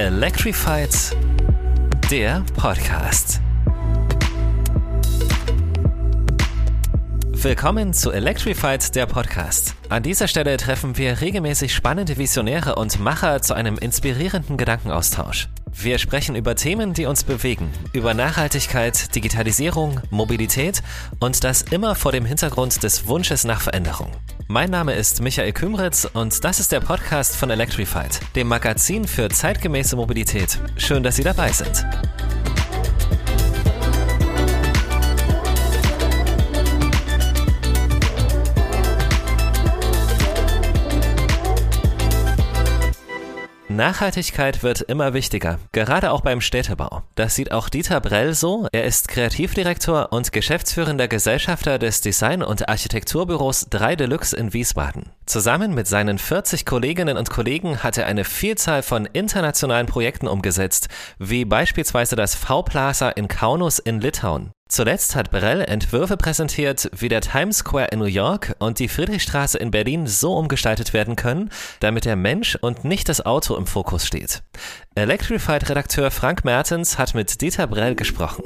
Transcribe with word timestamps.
Electrified, 0.00 1.14
der 2.10 2.42
Podcast. 2.56 3.38
Willkommen 7.32 7.92
zu 7.92 8.10
Electrified, 8.10 8.94
der 8.96 9.04
Podcast. 9.04 9.74
An 9.90 10.02
dieser 10.02 10.26
Stelle 10.26 10.56
treffen 10.56 10.96
wir 10.96 11.20
regelmäßig 11.20 11.74
spannende 11.74 12.16
Visionäre 12.16 12.76
und 12.76 12.98
Macher 12.98 13.42
zu 13.42 13.52
einem 13.52 13.76
inspirierenden 13.76 14.56
Gedankenaustausch. 14.56 15.50
Wir 15.70 15.98
sprechen 15.98 16.34
über 16.34 16.56
Themen, 16.56 16.94
die 16.94 17.04
uns 17.04 17.22
bewegen, 17.22 17.70
über 17.92 18.14
Nachhaltigkeit, 18.14 19.14
Digitalisierung, 19.14 20.00
Mobilität 20.08 20.82
und 21.18 21.44
das 21.44 21.60
immer 21.60 21.94
vor 21.94 22.12
dem 22.12 22.24
Hintergrund 22.24 22.82
des 22.84 23.06
Wunsches 23.06 23.44
nach 23.44 23.60
Veränderung. 23.60 24.10
Mein 24.50 24.70
Name 24.70 24.94
ist 24.94 25.22
Michael 25.22 25.52
Kümritz 25.52 26.08
und 26.12 26.42
das 26.42 26.58
ist 26.58 26.72
der 26.72 26.80
Podcast 26.80 27.36
von 27.36 27.50
Electrified, 27.50 28.18
dem 28.34 28.48
Magazin 28.48 29.06
für 29.06 29.28
zeitgemäße 29.28 29.94
Mobilität. 29.94 30.58
Schön, 30.76 31.04
dass 31.04 31.14
Sie 31.14 31.22
dabei 31.22 31.52
sind. 31.52 31.86
Nachhaltigkeit 43.80 44.62
wird 44.62 44.82
immer 44.82 45.14
wichtiger, 45.14 45.58
gerade 45.72 46.10
auch 46.10 46.20
beim 46.20 46.42
Städtebau. 46.42 47.02
Das 47.14 47.34
sieht 47.34 47.50
auch 47.50 47.70
Dieter 47.70 47.98
Brell 48.02 48.34
so. 48.34 48.68
Er 48.72 48.84
ist 48.84 49.08
Kreativdirektor 49.08 50.12
und 50.12 50.32
geschäftsführender 50.32 51.08
Gesellschafter 51.08 51.78
des 51.78 52.02
Design- 52.02 52.42
und 52.42 52.68
Architekturbüros 52.68 53.68
3 53.70 53.96
Deluxe 53.96 54.36
in 54.36 54.52
Wiesbaden. 54.52 55.08
Zusammen 55.24 55.72
mit 55.72 55.86
seinen 55.86 56.18
40 56.18 56.66
Kolleginnen 56.66 57.16
und 57.16 57.30
Kollegen 57.30 57.82
hat 57.82 57.96
er 57.96 58.04
eine 58.04 58.24
Vielzahl 58.24 58.82
von 58.82 59.06
internationalen 59.06 59.86
Projekten 59.86 60.28
umgesetzt, 60.28 60.88
wie 61.18 61.46
beispielsweise 61.46 62.16
das 62.16 62.34
V-Plaza 62.34 63.08
in 63.08 63.28
Kaunas 63.28 63.78
in 63.78 64.02
Litauen. 64.02 64.52
Zuletzt 64.70 65.16
hat 65.16 65.32
Brell 65.32 65.62
Entwürfe 65.62 66.16
präsentiert, 66.16 66.88
wie 66.96 67.08
der 67.08 67.22
Times 67.22 67.58
Square 67.58 67.88
in 67.90 67.98
New 67.98 68.04
York 68.04 68.54
und 68.60 68.78
die 68.78 68.86
Friedrichstraße 68.86 69.58
in 69.58 69.72
Berlin 69.72 70.06
so 70.06 70.34
umgestaltet 70.34 70.92
werden 70.92 71.16
können, 71.16 71.50
damit 71.80 72.04
der 72.04 72.14
Mensch 72.14 72.54
und 72.54 72.84
nicht 72.84 73.08
das 73.08 73.26
Auto 73.26 73.56
im 73.56 73.66
Fokus 73.66 74.06
steht. 74.06 74.44
Electrified-Redakteur 74.94 76.12
Frank 76.12 76.44
Mertens 76.44 76.98
hat 76.98 77.14
mit 77.14 77.40
Dieter 77.40 77.66
Brell 77.66 77.96
gesprochen. 77.96 78.44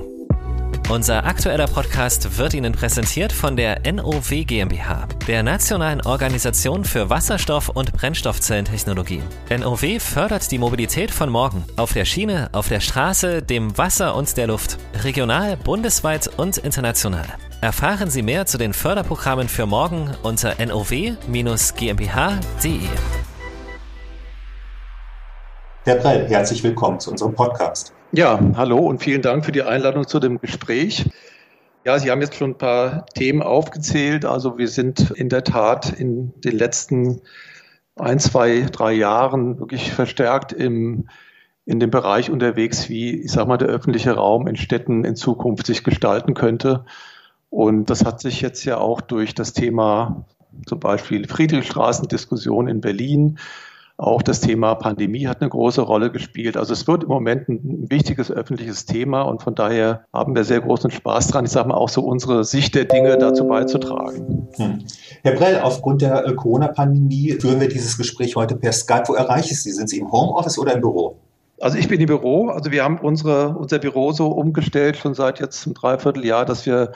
Unser 0.90 1.24
aktueller 1.24 1.66
Podcast 1.66 2.36
wird 2.36 2.52
Ihnen 2.52 2.72
präsentiert 2.72 3.32
von 3.32 3.56
der 3.56 3.80
NOW 3.90 4.28
GmbH, 4.28 5.08
der 5.26 5.42
Nationalen 5.42 6.02
Organisation 6.02 6.84
für 6.84 7.08
Wasserstoff- 7.08 7.70
und 7.70 7.94
Brennstoffzellentechnologie. 7.94 9.22
NOW 9.48 9.98
fördert 9.98 10.50
die 10.50 10.58
Mobilität 10.58 11.10
von 11.10 11.30
morgen 11.30 11.64
auf 11.76 11.94
der 11.94 12.04
Schiene, 12.04 12.50
auf 12.52 12.68
der 12.68 12.80
Straße, 12.80 13.40
dem 13.40 13.76
Wasser 13.78 14.14
und 14.14 14.36
der 14.36 14.46
Luft, 14.46 14.76
regional, 15.02 15.56
bundesweit 15.56 16.28
und 16.36 16.58
international. 16.58 17.26
Erfahren 17.62 18.10
Sie 18.10 18.22
mehr 18.22 18.44
zu 18.44 18.58
den 18.58 18.74
Förderprogrammen 18.74 19.48
für 19.48 19.64
morgen 19.64 20.10
unter 20.22 20.54
now-gmbh.de. 20.64 21.98
Herr 25.84 25.96
Prell, 25.96 26.28
herzlich 26.28 26.62
willkommen 26.62 27.00
zu 27.00 27.10
unserem 27.10 27.34
Podcast. 27.34 27.94
Ja, 28.16 28.38
hallo 28.54 28.78
und 28.78 29.02
vielen 29.02 29.22
Dank 29.22 29.44
für 29.44 29.50
die 29.50 29.64
Einladung 29.64 30.06
zu 30.06 30.20
dem 30.20 30.40
Gespräch. 30.40 31.10
Ja, 31.84 31.98
Sie 31.98 32.12
haben 32.12 32.20
jetzt 32.20 32.36
schon 32.36 32.52
ein 32.52 32.58
paar 32.58 33.06
Themen 33.06 33.42
aufgezählt. 33.42 34.24
Also 34.24 34.56
wir 34.56 34.68
sind 34.68 35.10
in 35.10 35.28
der 35.28 35.42
Tat 35.42 35.92
in 35.98 36.32
den 36.42 36.56
letzten 36.56 37.22
ein, 37.96 38.20
zwei, 38.20 38.68
drei 38.70 38.92
Jahren 38.92 39.58
wirklich 39.58 39.90
verstärkt 39.92 40.52
im, 40.52 41.08
in 41.66 41.80
dem 41.80 41.90
Bereich 41.90 42.30
unterwegs, 42.30 42.88
wie, 42.88 43.20
ich 43.20 43.32
sag 43.32 43.48
mal, 43.48 43.56
der 43.56 43.66
öffentliche 43.66 44.12
Raum 44.12 44.46
in 44.46 44.54
Städten 44.54 45.04
in 45.04 45.16
Zukunft 45.16 45.66
sich 45.66 45.82
gestalten 45.82 46.34
könnte. 46.34 46.84
Und 47.50 47.90
das 47.90 48.04
hat 48.04 48.20
sich 48.20 48.40
jetzt 48.40 48.64
ja 48.64 48.78
auch 48.78 49.00
durch 49.00 49.34
das 49.34 49.54
Thema 49.54 50.24
zum 50.66 50.78
Beispiel 50.78 51.26
Friedrichstraßendiskussion 51.26 52.68
in 52.68 52.80
Berlin, 52.80 53.40
auch 53.96 54.22
das 54.22 54.40
Thema 54.40 54.74
Pandemie 54.74 55.28
hat 55.28 55.40
eine 55.40 55.50
große 55.50 55.80
Rolle 55.80 56.10
gespielt. 56.10 56.56
Also 56.56 56.72
es 56.72 56.88
wird 56.88 57.04
im 57.04 57.10
Moment 57.10 57.48
ein 57.48 57.86
wichtiges 57.88 58.30
öffentliches 58.30 58.86
Thema 58.86 59.22
und 59.22 59.42
von 59.42 59.54
daher 59.54 60.04
haben 60.12 60.34
wir 60.34 60.42
sehr 60.42 60.60
großen 60.60 60.90
Spaß 60.90 61.28
dran, 61.28 61.44
ich 61.44 61.52
sage 61.52 61.68
mal 61.68 61.76
auch 61.76 61.88
so 61.88 62.02
unsere 62.02 62.44
Sicht 62.44 62.74
der 62.74 62.86
Dinge 62.86 63.16
dazu 63.18 63.46
beizutragen. 63.46 64.48
Hm. 64.56 64.84
Herr 65.22 65.32
Brell, 65.34 65.60
aufgrund 65.60 66.02
der 66.02 66.26
äh, 66.26 66.34
Corona-Pandemie 66.34 67.36
führen 67.40 67.60
wir 67.60 67.68
dieses 67.68 67.96
Gespräch 67.96 68.34
heute 68.34 68.56
per 68.56 68.72
Skype. 68.72 69.04
Wo 69.06 69.14
erreiche 69.14 69.52
ich 69.52 69.62
Sie? 69.62 69.70
Sind 69.70 69.88
Sie 69.88 69.98
im 69.98 70.10
Homeoffice 70.10 70.58
oder 70.58 70.74
im 70.74 70.80
Büro? 70.80 71.16
Also 71.60 71.78
ich 71.78 71.86
bin 71.86 72.00
im 72.00 72.06
Büro. 72.06 72.48
Also 72.48 72.72
wir 72.72 72.82
haben 72.82 72.98
unsere, 72.98 73.56
unser 73.56 73.78
Büro 73.78 74.10
so 74.10 74.28
umgestellt 74.28 74.96
schon 74.96 75.14
seit 75.14 75.38
jetzt 75.38 75.66
einem 75.66 75.74
Dreivierteljahr, 75.74 76.44
dass 76.44 76.66
wir 76.66 76.92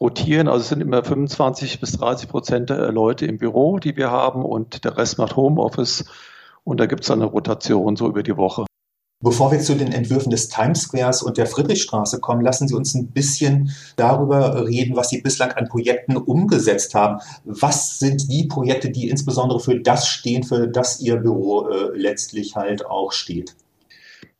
rotieren. 0.00 0.46
Also 0.46 0.60
es 0.60 0.68
sind 0.68 0.80
immer 0.80 1.02
25 1.02 1.80
bis 1.80 1.92
30 1.92 2.28
Prozent 2.28 2.70
der 2.70 2.92
Leute 2.92 3.26
im 3.26 3.38
Büro, 3.38 3.78
die 3.78 3.96
wir 3.96 4.12
haben 4.12 4.44
und 4.44 4.84
der 4.84 4.96
Rest 4.96 5.18
macht 5.18 5.36
Homeoffice. 5.36 6.04
Und 6.66 6.80
da 6.80 6.86
gibt 6.86 7.04
es 7.04 7.10
eine 7.10 7.26
Rotation 7.26 7.94
so 7.94 8.08
über 8.08 8.24
die 8.24 8.36
Woche. 8.36 8.66
Bevor 9.22 9.52
wir 9.52 9.60
zu 9.60 9.76
den 9.76 9.92
Entwürfen 9.92 10.30
des 10.30 10.48
Times 10.48 10.82
Squares 10.82 11.22
und 11.22 11.38
der 11.38 11.46
Friedrichstraße 11.46 12.20
kommen, 12.20 12.42
lassen 12.42 12.66
Sie 12.66 12.74
uns 12.74 12.92
ein 12.94 13.12
bisschen 13.12 13.70
darüber 13.94 14.66
reden, 14.66 14.96
was 14.96 15.08
Sie 15.08 15.22
bislang 15.22 15.52
an 15.52 15.68
Projekten 15.68 16.16
umgesetzt 16.16 16.94
haben. 16.94 17.20
Was 17.44 18.00
sind 18.00 18.30
die 18.30 18.46
Projekte, 18.48 18.90
die 18.90 19.08
insbesondere 19.08 19.60
für 19.60 19.80
das 19.80 20.08
stehen, 20.08 20.42
für 20.42 20.66
das 20.66 21.00
Ihr 21.00 21.16
Büro 21.16 21.68
äh, 21.68 21.96
letztlich 21.96 22.56
halt 22.56 22.84
auch 22.84 23.12
steht? 23.12 23.54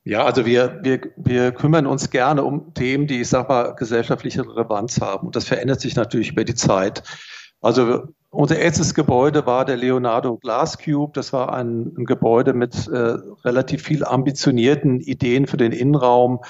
Ja, 0.03 0.25
also 0.25 0.45
wir, 0.45 0.81
wir, 0.83 1.01
wir 1.17 1.53
kümmern 1.53 1.87
uns 1.87 2.11
gerne 2.11 2.43
um 2.43 2.75
Themen, 2.75 3.07
die, 3.07 3.21
ich 3.21 3.29
sag 3.29 3.49
mal, 3.49 3.73
gesellschaftliche 3.75 4.43
Relevanz 4.43 5.01
haben. 5.01 5.29
Und 5.29 5.37
das 5.37 5.45
verändert 5.45 5.81
sich 5.81 5.95
natürlich 5.95 6.33
über 6.33 6.45
die 6.45 6.55
Zeit. 6.57 7.05
Also 7.61 8.09
unser 8.31 8.59
erstes 8.59 8.95
Gebäude 8.95 9.47
war 9.47 9.65
der 9.65 9.77
Leonardo 9.77 10.37
Glass 10.37 10.79
Cube. 10.79 11.13
Das 11.15 11.33
war 11.33 11.55
ein, 11.55 11.95
ein 11.97 12.05
Gebäude 12.05 12.53
mit 12.53 12.87
äh, 12.89 13.17
relativ 13.45 13.83
viel 13.83 14.05
ambitionierten 14.05 15.01
Ideen 15.01 15.47
für 15.47 15.57
den 15.57 15.73
Innenraum. 15.73 16.41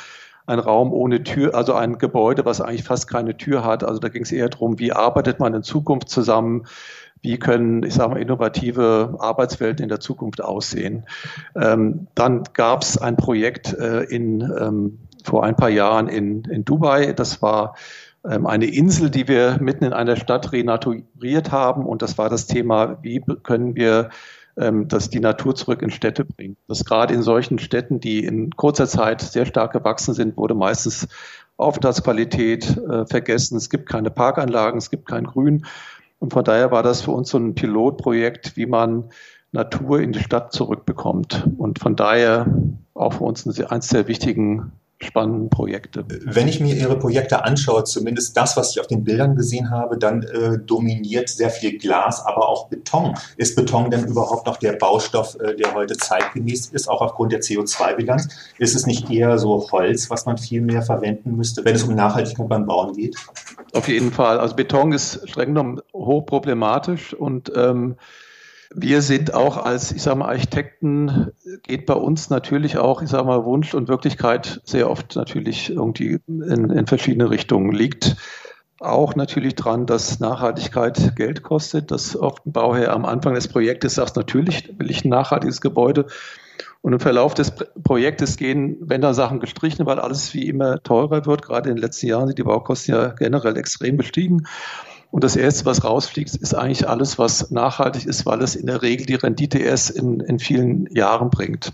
Ein 0.47 0.59
Raum 0.59 0.93
ohne 0.93 1.25
Tür, 1.25 1.55
also 1.55 1.75
ein 1.75 1.99
Gebäude, 1.99 2.45
was 2.45 2.61
eigentlich 2.61 2.85
fast 2.85 3.09
keine 3.09 3.37
Tür 3.37 3.65
hat. 3.65 3.83
Also 3.83 3.99
da 4.01 4.09
ging 4.09 4.23
es 4.23 4.33
eher 4.33 4.49
darum, 4.49 4.79
wie 4.79 4.93
arbeitet 4.93 5.41
man 5.41 5.55
in 5.55 5.63
Zukunft 5.63 6.09
zusammen? 6.09 6.67
Wie 7.21 7.39
können, 7.39 7.83
ich 7.83 7.95
sage 7.95 8.11
mal, 8.11 8.21
innovative 8.21 9.17
Arbeitswelten 9.19 9.83
in 9.83 9.89
der 9.89 9.99
Zukunft 10.01 10.41
aussehen? 10.43 11.05
Ähm, 11.57 12.07
dann 12.15 12.45
gab 12.53 12.83
es 12.83 12.97
ein 12.97 13.17
Projekt 13.17 13.73
äh, 13.75 14.03
in, 14.05 14.41
ähm, 14.41 14.99
vor 15.25 15.43
ein 15.43 15.57
paar 15.57 15.71
Jahren 15.71 16.09
in, 16.09 16.45
in 16.45 16.65
Dubai. 16.65 17.13
Das 17.13 17.43
war 17.43 17.75
eine 18.27 18.67
Insel, 18.67 19.11
die 19.11 19.29
wir 19.29 19.59
mitten 19.61 19.85
in 19.85 19.93
einer 19.93 20.17
Stadt 20.17 20.53
renaturiert 20.53 21.53
haben. 21.53 21.87
Und 21.87 22.03
das 22.03 22.19
war 22.19 22.29
das 22.29 22.47
Thema, 22.47 22.99
wie 23.03 23.23
können 23.43 23.77
wir 23.77 24.11
ähm, 24.57 24.89
das 24.89 25.11
die 25.11 25.21
Natur 25.21 25.55
zurück 25.55 25.83
in 25.83 25.91
Städte 25.91 26.25
bringen. 26.25 26.57
Das 26.69 26.85
gerade 26.85 27.15
in 27.15 27.23
solchen 27.23 27.59
Städten, 27.59 28.01
die 28.01 28.25
in 28.25 28.51
kurzer 28.51 28.87
Zeit 28.87 29.21
sehr 29.21 29.47
stark 29.47 29.73
gewachsen 29.73 30.15
sind, 30.15 30.37
wurde 30.37 30.55
meistens 30.55 31.09
Aufenthaltsqualität 31.57 32.77
äh, 32.77 33.07
vergessen. 33.07 33.57
Es 33.57 33.71
gibt 33.71 33.89
keine 33.89 34.11
Parkanlagen, 34.11 34.79
es 34.79 34.91
gibt 34.91 35.07
kein 35.07 35.25
Grün. 35.25 35.67
Und 36.19 36.33
von 36.33 36.45
daher 36.45 36.71
war 36.71 36.83
das 36.83 37.03
für 37.03 37.11
uns 37.11 37.31
so 37.31 37.39
ein 37.39 37.55
Pilotprojekt, 37.55 38.57
wie 38.57 38.67
man 38.67 39.11
Natur 39.53 40.01
in 40.01 40.13
die 40.13 40.21
Stadt 40.21 40.53
zurückbekommt. 40.53 41.47
Und 41.59 41.79
von 41.79 41.97
daher 41.97 42.47
auch 42.95 43.15
für 43.15 43.25
uns 43.25 43.47
eines 43.61 43.89
der 43.89 44.09
wichtigen 44.09 44.73
spannenden 45.03 45.51
Projekte. 45.51 46.05
Wenn 46.09 46.49
ich 46.49 46.59
mir 46.61 46.75
Ihre 46.75 46.99
Projekte 46.99 47.45
anschaue, 47.45 47.85
zumindest 47.85 48.37
das, 48.37 48.57
was 48.57 48.71
ich 48.71 48.81
auf 48.81 48.87
den 48.87 49.05
Bildern 49.05 49.37
gesehen 49.37 49.71
habe, 49.71 49.99
dann 49.99 50.23
äh, 50.23 50.59
dominiert 50.59 51.29
sehr 51.29 51.51
viel 51.51 51.77
Glas, 51.77 52.25
aber 52.25 52.49
auch 52.49 52.69
Beton. 52.69 53.15
Ist 53.37 53.57
Beton 53.57 53.91
denn 53.91 54.07
überhaupt 54.07 54.47
noch 54.47 54.57
der 54.57 54.73
Baustoff, 54.73 55.39
äh, 55.39 55.55
der 55.55 55.75
heute 55.75 55.97
zeitgemäß 55.97 56.69
ist, 56.69 56.89
auch 56.89 57.03
aufgrund 57.03 57.33
der 57.33 57.41
CO2-Bilanz? 57.41 58.29
Ist 58.59 58.75
es 58.75 58.87
nicht 58.87 59.11
eher 59.11 59.37
so 59.39 59.71
Holz, 59.71 60.09
was 60.09 60.25
man 60.25 60.39
viel 60.39 60.63
mehr 60.63 60.83
verwenden 60.83 61.37
müsste, 61.37 61.65
wenn 61.65 61.75
es 61.75 61.83
um 61.83 61.95
Nachhaltigkeit 61.95 62.49
beim 62.49 62.67
Bauen 62.67 62.95
geht? 62.95 63.17
Auf 63.75 63.89
jeden 63.89 64.13
Fall. 64.13 64.41
Also 64.41 64.57
Beton 64.57 64.93
ist 64.93 65.29
streng 65.29 65.49
genommen 65.49 65.81
hochproblematisch 65.93 67.13
und 67.13 67.53
ähm, 67.55 67.97
wir 68.75 69.03
sind 69.03 69.35
auch 69.35 69.57
als, 69.57 69.93
ich 69.93 70.03
sage 70.03 70.19
mal, 70.19 70.29
Architekten, 70.29 71.33
geht 71.63 71.87
bei 71.87 71.95
uns 71.95 72.31
natürlich 72.31 72.79
auch, 72.79 73.03
ich 73.03 73.11
sage 73.11 73.25
mal, 73.25 73.45
Wunsch 73.45 73.75
und 73.75 73.89
Wirklichkeit 73.89 74.61
sehr 74.65 74.91
oft 74.91 75.17
natürlich 75.17 75.71
irgendwie 75.71 76.19
in, 76.27 76.71
in 76.71 76.87
verschiedene 76.87 77.31
Richtungen 77.31 77.73
liegt. 77.73 78.17
Auch 78.79 79.15
natürlich 79.15 79.55
dran, 79.55 79.87
dass 79.87 80.21
Nachhaltigkeit 80.21 81.17
Geld 81.17 81.43
kostet, 81.43 81.91
dass 81.91 82.15
oft 82.15 82.45
ein 82.45 82.53
Bauherr 82.53 82.93
am 82.93 83.07
Anfang 83.07 83.35
des 83.35 83.49
Projektes 83.49 83.95
sagt, 83.95 84.17
natürlich 84.17 84.75
will 84.79 84.91
ich 84.91 85.05
ein 85.05 85.09
nachhaltiges 85.09 85.61
Gebäude. 85.61 86.07
Und 86.83 86.93
im 86.93 87.01
Verlauf 87.01 87.35
des 87.35 87.53
Projektes 87.83 88.37
gehen, 88.37 88.77
wenn 88.81 89.01
da 89.01 89.13
Sachen 89.13 89.41
gestrichen, 89.41 89.87
weil 89.87 89.99
alles 89.99 90.35
wie 90.35 90.47
immer 90.47 90.83
teurer 90.83 91.27
wird. 91.27 91.43
Gerade 91.43 91.71
in 91.71 91.77
den 91.77 91.83
letzten 91.83 92.07
Jahren 92.07 92.29
sind 92.29 92.39
die 92.39 92.45
Baukosten 92.45 92.95
ja 92.95 93.09
generell 93.09 93.57
extrem 93.57 93.97
gestiegen. 93.97 94.47
Und 95.11 95.25
das 95.25 95.37
Erste, 95.37 95.65
was 95.65 95.85
rausfliegt, 95.85 96.35
ist 96.35 96.55
eigentlich 96.55 96.89
alles, 96.89 97.19
was 97.19 97.51
nachhaltig 97.51 98.07
ist, 98.07 98.27
weil 98.27 98.43
es 98.43 98.57
in 98.57 98.67
der 98.67 98.83
Regel 98.83 99.07
die 99.07 99.15
Rendite 99.15 99.59
erst 99.59 99.91
in, 99.91 100.21
in 100.21 100.39
vielen 100.39 100.87
Jahren 100.95 101.31
bringt. 101.31 101.73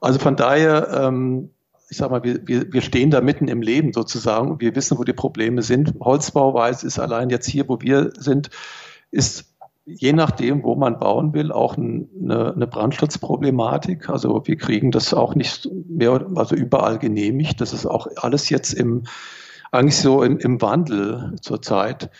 Also 0.00 0.18
von 0.18 0.36
daher, 0.36 0.88
ähm, 0.92 1.50
ich 1.88 1.96
sag 1.96 2.10
mal, 2.10 2.24
wir, 2.24 2.46
wir, 2.46 2.72
wir 2.72 2.82
stehen 2.82 3.10
da 3.10 3.20
mitten 3.20 3.48
im 3.48 3.62
Leben 3.62 3.92
sozusagen 3.92 4.50
und 4.50 4.60
wir 4.60 4.74
wissen, 4.74 4.98
wo 4.98 5.04
die 5.04 5.12
Probleme 5.12 5.62
sind. 5.62 5.94
Holzbauweise 6.00 6.86
ist 6.86 6.98
allein 6.98 7.30
jetzt 7.30 7.48
hier, 7.48 7.68
wo 7.68 7.80
wir 7.80 8.12
sind, 8.16 8.50
ist 9.10 9.52
je 9.84 10.12
nachdem, 10.12 10.62
wo 10.62 10.74
man 10.74 10.98
bauen 10.98 11.34
will, 11.34 11.50
auch 11.52 11.76
eine, 11.76 12.54
eine 12.54 12.66
Brandschutzproblematik. 12.66 14.08
Also 14.08 14.42
wir 14.46 14.56
kriegen 14.56 14.90
das 14.90 15.12
auch 15.12 15.34
nicht 15.34 15.68
mehr, 15.88 16.24
also 16.34 16.54
überall 16.54 16.98
genehmigt. 16.98 17.60
Das 17.60 17.72
ist 17.72 17.86
auch 17.86 18.06
alles 18.16 18.48
jetzt 18.48 18.72
im, 18.72 19.04
eigentlich 19.70 19.98
so 19.98 20.22
im, 20.22 20.38
im 20.38 20.60
Wandel 20.62 21.34
zurzeit. 21.40 22.10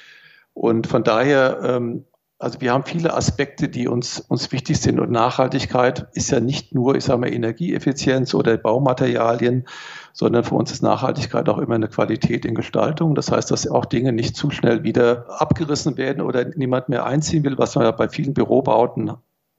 Und 0.54 0.86
von 0.86 1.04
daher, 1.04 1.60
ähm, 1.62 2.04
also 2.38 2.60
wir 2.60 2.72
haben 2.72 2.84
viele 2.84 3.14
Aspekte, 3.14 3.68
die 3.68 3.86
uns, 3.86 4.18
uns 4.20 4.50
wichtig 4.50 4.80
sind. 4.80 4.98
Und 4.98 5.10
Nachhaltigkeit 5.10 6.08
ist 6.12 6.30
ja 6.30 6.40
nicht 6.40 6.74
nur, 6.74 6.96
ich 6.96 7.04
sage 7.04 7.20
mal, 7.20 7.32
Energieeffizienz 7.32 8.34
oder 8.34 8.56
Baumaterialien, 8.56 9.66
sondern 10.12 10.42
für 10.42 10.56
uns 10.56 10.72
ist 10.72 10.82
Nachhaltigkeit 10.82 11.48
auch 11.48 11.58
immer 11.58 11.76
eine 11.76 11.88
Qualität 11.88 12.44
in 12.44 12.54
Gestaltung. 12.54 13.14
Das 13.14 13.30
heißt, 13.30 13.50
dass 13.50 13.68
auch 13.68 13.84
Dinge 13.84 14.12
nicht 14.12 14.36
zu 14.36 14.50
schnell 14.50 14.82
wieder 14.82 15.26
abgerissen 15.40 15.96
werden 15.96 16.20
oder 16.20 16.44
niemand 16.56 16.88
mehr 16.88 17.06
einziehen 17.06 17.44
will, 17.44 17.58
was 17.58 17.76
man 17.76 17.84
ja 17.84 17.92
bei 17.92 18.08
vielen 18.08 18.34
Bürobauten 18.34 19.12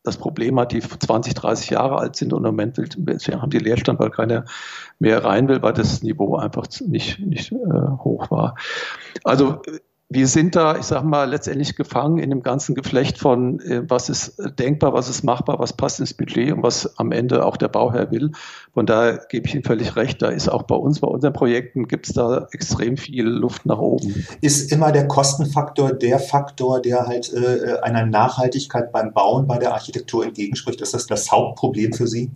das 0.03 0.17
Problem 0.17 0.59
hat, 0.59 0.73
die 0.73 0.81
20, 0.81 1.33
30 1.33 1.69
Jahre 1.69 1.97
alt 1.97 2.17
sind 2.17 2.33
und 2.33 2.43
im 2.43 2.51
Moment 2.51 2.77
haben 2.77 3.49
die 3.49 3.57
Leerstand, 3.57 3.99
weil 3.99 4.09
keiner 4.09 4.43
mehr 4.99 5.23
rein 5.23 5.47
will, 5.47 5.61
weil 5.61 5.71
das 5.71 6.03
Niveau 6.03 6.35
einfach 6.35 6.67
nicht, 6.85 7.19
nicht 7.19 7.53
äh, 7.53 7.55
hoch 7.55 8.29
war. 8.29 8.55
Also 9.23 9.61
wir 10.13 10.27
sind 10.27 10.55
da, 10.55 10.77
ich 10.77 10.85
sage 10.85 11.05
mal, 11.05 11.29
letztendlich 11.29 11.75
gefangen 11.75 12.19
in 12.19 12.29
dem 12.29 12.43
ganzen 12.43 12.75
Geflecht 12.75 13.17
von, 13.17 13.59
äh, 13.61 13.81
was 13.87 14.09
ist 14.09 14.35
denkbar, 14.59 14.93
was 14.93 15.09
ist 15.09 15.23
machbar, 15.23 15.59
was 15.59 15.73
passt 15.73 15.99
ins 15.99 16.13
Budget 16.13 16.53
und 16.53 16.63
was 16.63 16.97
am 16.97 17.11
Ende 17.11 17.45
auch 17.45 17.57
der 17.57 17.67
Bauherr 17.67 18.11
will. 18.11 18.31
Von 18.73 18.85
daher 18.85 19.25
gebe 19.29 19.47
ich 19.47 19.55
Ihnen 19.55 19.63
völlig 19.63 19.95
recht, 19.95 20.21
da 20.21 20.27
ist 20.27 20.49
auch 20.49 20.63
bei 20.63 20.75
uns, 20.75 20.99
bei 20.99 21.07
unseren 21.07 21.33
Projekten 21.33 21.87
gibt 21.87 22.07
es 22.07 22.13
da 22.13 22.47
extrem 22.51 22.97
viel 22.97 23.25
Luft 23.25 23.65
nach 23.65 23.79
oben. 23.79 24.25
Ist 24.41 24.71
immer 24.71 24.91
der 24.91 25.07
Kostenfaktor 25.07 25.93
der 25.93 26.19
Faktor, 26.19 26.81
der 26.81 27.07
halt 27.07 27.33
äh, 27.33 27.79
einer 27.81 28.05
Nachhaltigkeit 28.05 28.91
beim 28.91 29.13
Bauen, 29.13 29.47
bei 29.47 29.57
der 29.57 29.73
Architektur 29.73 30.25
entgegenspricht? 30.25 30.81
Ist 30.81 30.93
das 30.93 31.07
das 31.07 31.31
Hauptproblem 31.31 31.93
für 31.93 32.07
Sie? 32.07 32.29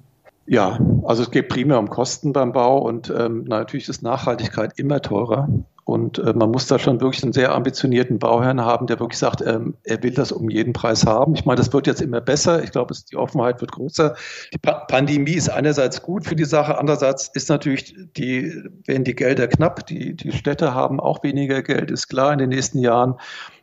Ja, 0.47 0.79
also 1.03 1.23
es 1.23 1.31
geht 1.31 1.49
primär 1.49 1.77
um 1.77 1.89
Kosten 1.89 2.31
beim 2.31 2.53
Bau 2.53 2.79
und 2.79 3.13
ähm, 3.15 3.43
natürlich 3.43 3.89
ist 3.89 4.01
Nachhaltigkeit 4.01 4.79
immer 4.79 5.01
teurer. 5.01 5.49
Und 5.87 6.19
äh, 6.19 6.33
man 6.33 6.51
muss 6.51 6.67
da 6.67 6.79
schon 6.79 6.99
wirklich 6.99 7.23
einen 7.23 7.31
sehr 7.31 7.55
ambitionierten 7.55 8.19
Bauherrn 8.19 8.59
haben, 8.59 8.87
der 8.87 8.99
wirklich 8.99 9.17
sagt, 9.17 9.41
ähm, 9.41 9.77
er 9.83 10.03
will 10.03 10.11
das 10.11 10.33
um 10.33 10.49
jeden 10.49 10.73
Preis 10.73 11.05
haben. 11.05 11.33
Ich 11.33 11.45
meine, 11.45 11.59
das 11.59 11.71
wird 11.71 11.87
jetzt 11.87 12.01
immer 12.01 12.19
besser. 12.19 12.61
Ich 12.61 12.73
glaube, 12.73 12.93
die 13.09 13.15
Offenheit 13.15 13.61
wird 13.61 13.71
größer. 13.71 14.13
Die 14.53 14.57
pa 14.57 14.73
Pandemie 14.89 15.35
ist 15.35 15.47
einerseits 15.47 16.01
gut 16.01 16.25
für 16.25 16.35
die 16.35 16.43
Sache, 16.43 16.77
andererseits 16.77 17.29
ist 17.29 17.47
natürlich 17.47 17.95
die, 18.17 18.51
werden 18.85 19.05
die 19.05 19.15
Gelder 19.15 19.47
knapp. 19.47 19.85
Die, 19.85 20.13
die 20.13 20.33
Städte 20.33 20.73
haben 20.73 20.99
auch 20.99 21.23
weniger 21.23 21.61
Geld, 21.61 21.89
ist 21.89 22.09
klar 22.09 22.33
in 22.33 22.39
den 22.39 22.49
nächsten 22.49 22.79
Jahren. 22.79 23.15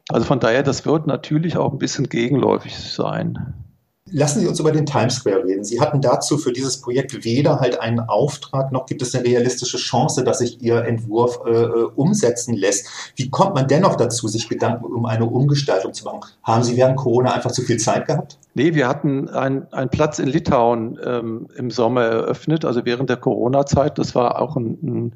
Also 0.09 0.25
von 0.25 0.41
daher, 0.41 0.63
das 0.63 0.87
wird 0.87 1.07
natürlich 1.07 1.59
auch 1.59 1.73
ein 1.73 1.79
bisschen 1.79 2.09
gegenläufig 2.09 2.75
sein. 2.79 3.53
Lassen 4.11 4.41
Sie 4.41 4.47
uns 4.47 4.61
über 4.61 4.71
den 4.71 4.85
Times 4.85 5.15
Square 5.15 5.45
reden. 5.45 5.65
Sie 5.65 5.81
hatten 5.81 6.03
dazu 6.03 6.37
für 6.37 6.53
dieses 6.53 6.83
Projekt 6.83 7.25
weder 7.25 7.61
halt 7.61 7.81
einen 7.81 8.01
Auftrag, 8.01 8.71
noch 8.71 8.85
gibt 8.85 9.01
es 9.01 9.15
eine 9.15 9.25
realistische 9.25 9.79
Chance, 9.79 10.25
dass 10.25 10.41
sich 10.41 10.61
Ihr 10.61 10.85
Entwurf 10.85 11.41
äh, 11.47 11.51
äh, 11.51 11.85
umsetzen 11.95 12.55
lässt. 12.55 12.87
Wie 13.17 13.31
kommt 13.31 13.55
man 13.55 13.67
dennoch 13.67 13.97
dazu, 13.97 14.29
sich 14.29 14.49
Gedanken 14.51 14.85
um 14.85 15.07
eine 15.07 15.25
Umgestaltung 15.25 15.95
zu 15.95 16.05
machen? 16.05 16.21
Haben 16.43 16.63
Sie 16.63 16.77
während 16.77 16.97
Corona 16.97 17.33
einfach 17.33 17.53
zu 17.53 17.63
viel 17.63 17.79
Zeit 17.79 18.07
gehabt? 18.07 18.39
Nee, 18.53 18.75
wir 18.75 18.89
hatten 18.89 19.29
einen 19.31 19.89
Platz 19.91 20.19
in 20.19 20.29
Litauen 20.29 20.99
ähm, 21.03 21.49
im 21.57 21.71
Sommer 21.71 22.03
eröffnet, 22.03 22.67
also 22.67 22.85
während 22.85 23.09
der 23.09 23.17
Corona-Zeit. 23.17 23.99
Das 23.99 24.15
war 24.15 24.41
auch 24.41 24.57
ein, 24.57 24.79
ein 24.83 25.15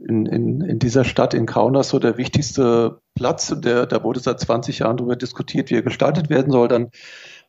in, 0.00 0.26
in, 0.26 0.60
in 0.60 0.78
dieser 0.78 1.04
Stadt 1.04 1.34
in 1.34 1.46
Kaunas 1.46 1.90
so 1.90 1.98
der 1.98 2.16
wichtigste 2.16 3.00
Platz. 3.14 3.54
Der, 3.56 3.86
da 3.86 4.02
wurde 4.02 4.20
seit 4.20 4.40
20 4.40 4.80
Jahren 4.80 4.96
darüber 4.96 5.16
diskutiert, 5.16 5.70
wie 5.70 5.74
er 5.74 5.82
gestaltet 5.82 6.30
werden 6.30 6.50
soll. 6.50 6.68
Dann 6.68 6.90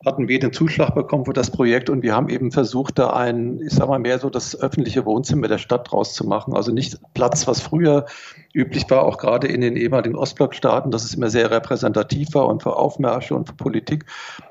hatten 0.04 0.28
wir 0.28 0.38
den 0.38 0.52
Zuschlag 0.52 0.94
bekommen 0.94 1.24
für 1.24 1.32
das 1.32 1.50
Projekt 1.50 1.88
und 1.88 2.02
wir 2.02 2.14
haben 2.14 2.28
eben 2.28 2.52
versucht, 2.52 2.98
da 2.98 3.10
ein, 3.10 3.60
ich 3.60 3.72
sag 3.72 3.88
mal, 3.88 3.98
mehr 3.98 4.18
so 4.18 4.28
das 4.28 4.58
öffentliche 4.58 5.04
Wohnzimmer 5.04 5.48
der 5.48 5.58
Stadt 5.58 5.90
draus 5.90 6.14
zu 6.14 6.26
machen. 6.26 6.54
Also 6.54 6.72
nicht 6.72 6.98
Platz, 7.14 7.46
was 7.46 7.60
früher 7.60 8.06
üblich 8.52 8.88
war, 8.90 9.04
auch 9.04 9.18
gerade 9.18 9.46
in 9.46 9.60
den 9.60 9.76
ehemaligen 9.76 10.16
Ostblockstaaten, 10.16 10.90
dass 10.90 11.04
es 11.04 11.14
immer 11.14 11.30
sehr 11.30 11.50
repräsentativ 11.50 12.34
war 12.34 12.46
und 12.46 12.62
für 12.62 12.76
Aufmärsche 12.76 13.34
und 13.34 13.48
für 13.48 13.54
Politik, 13.54 14.04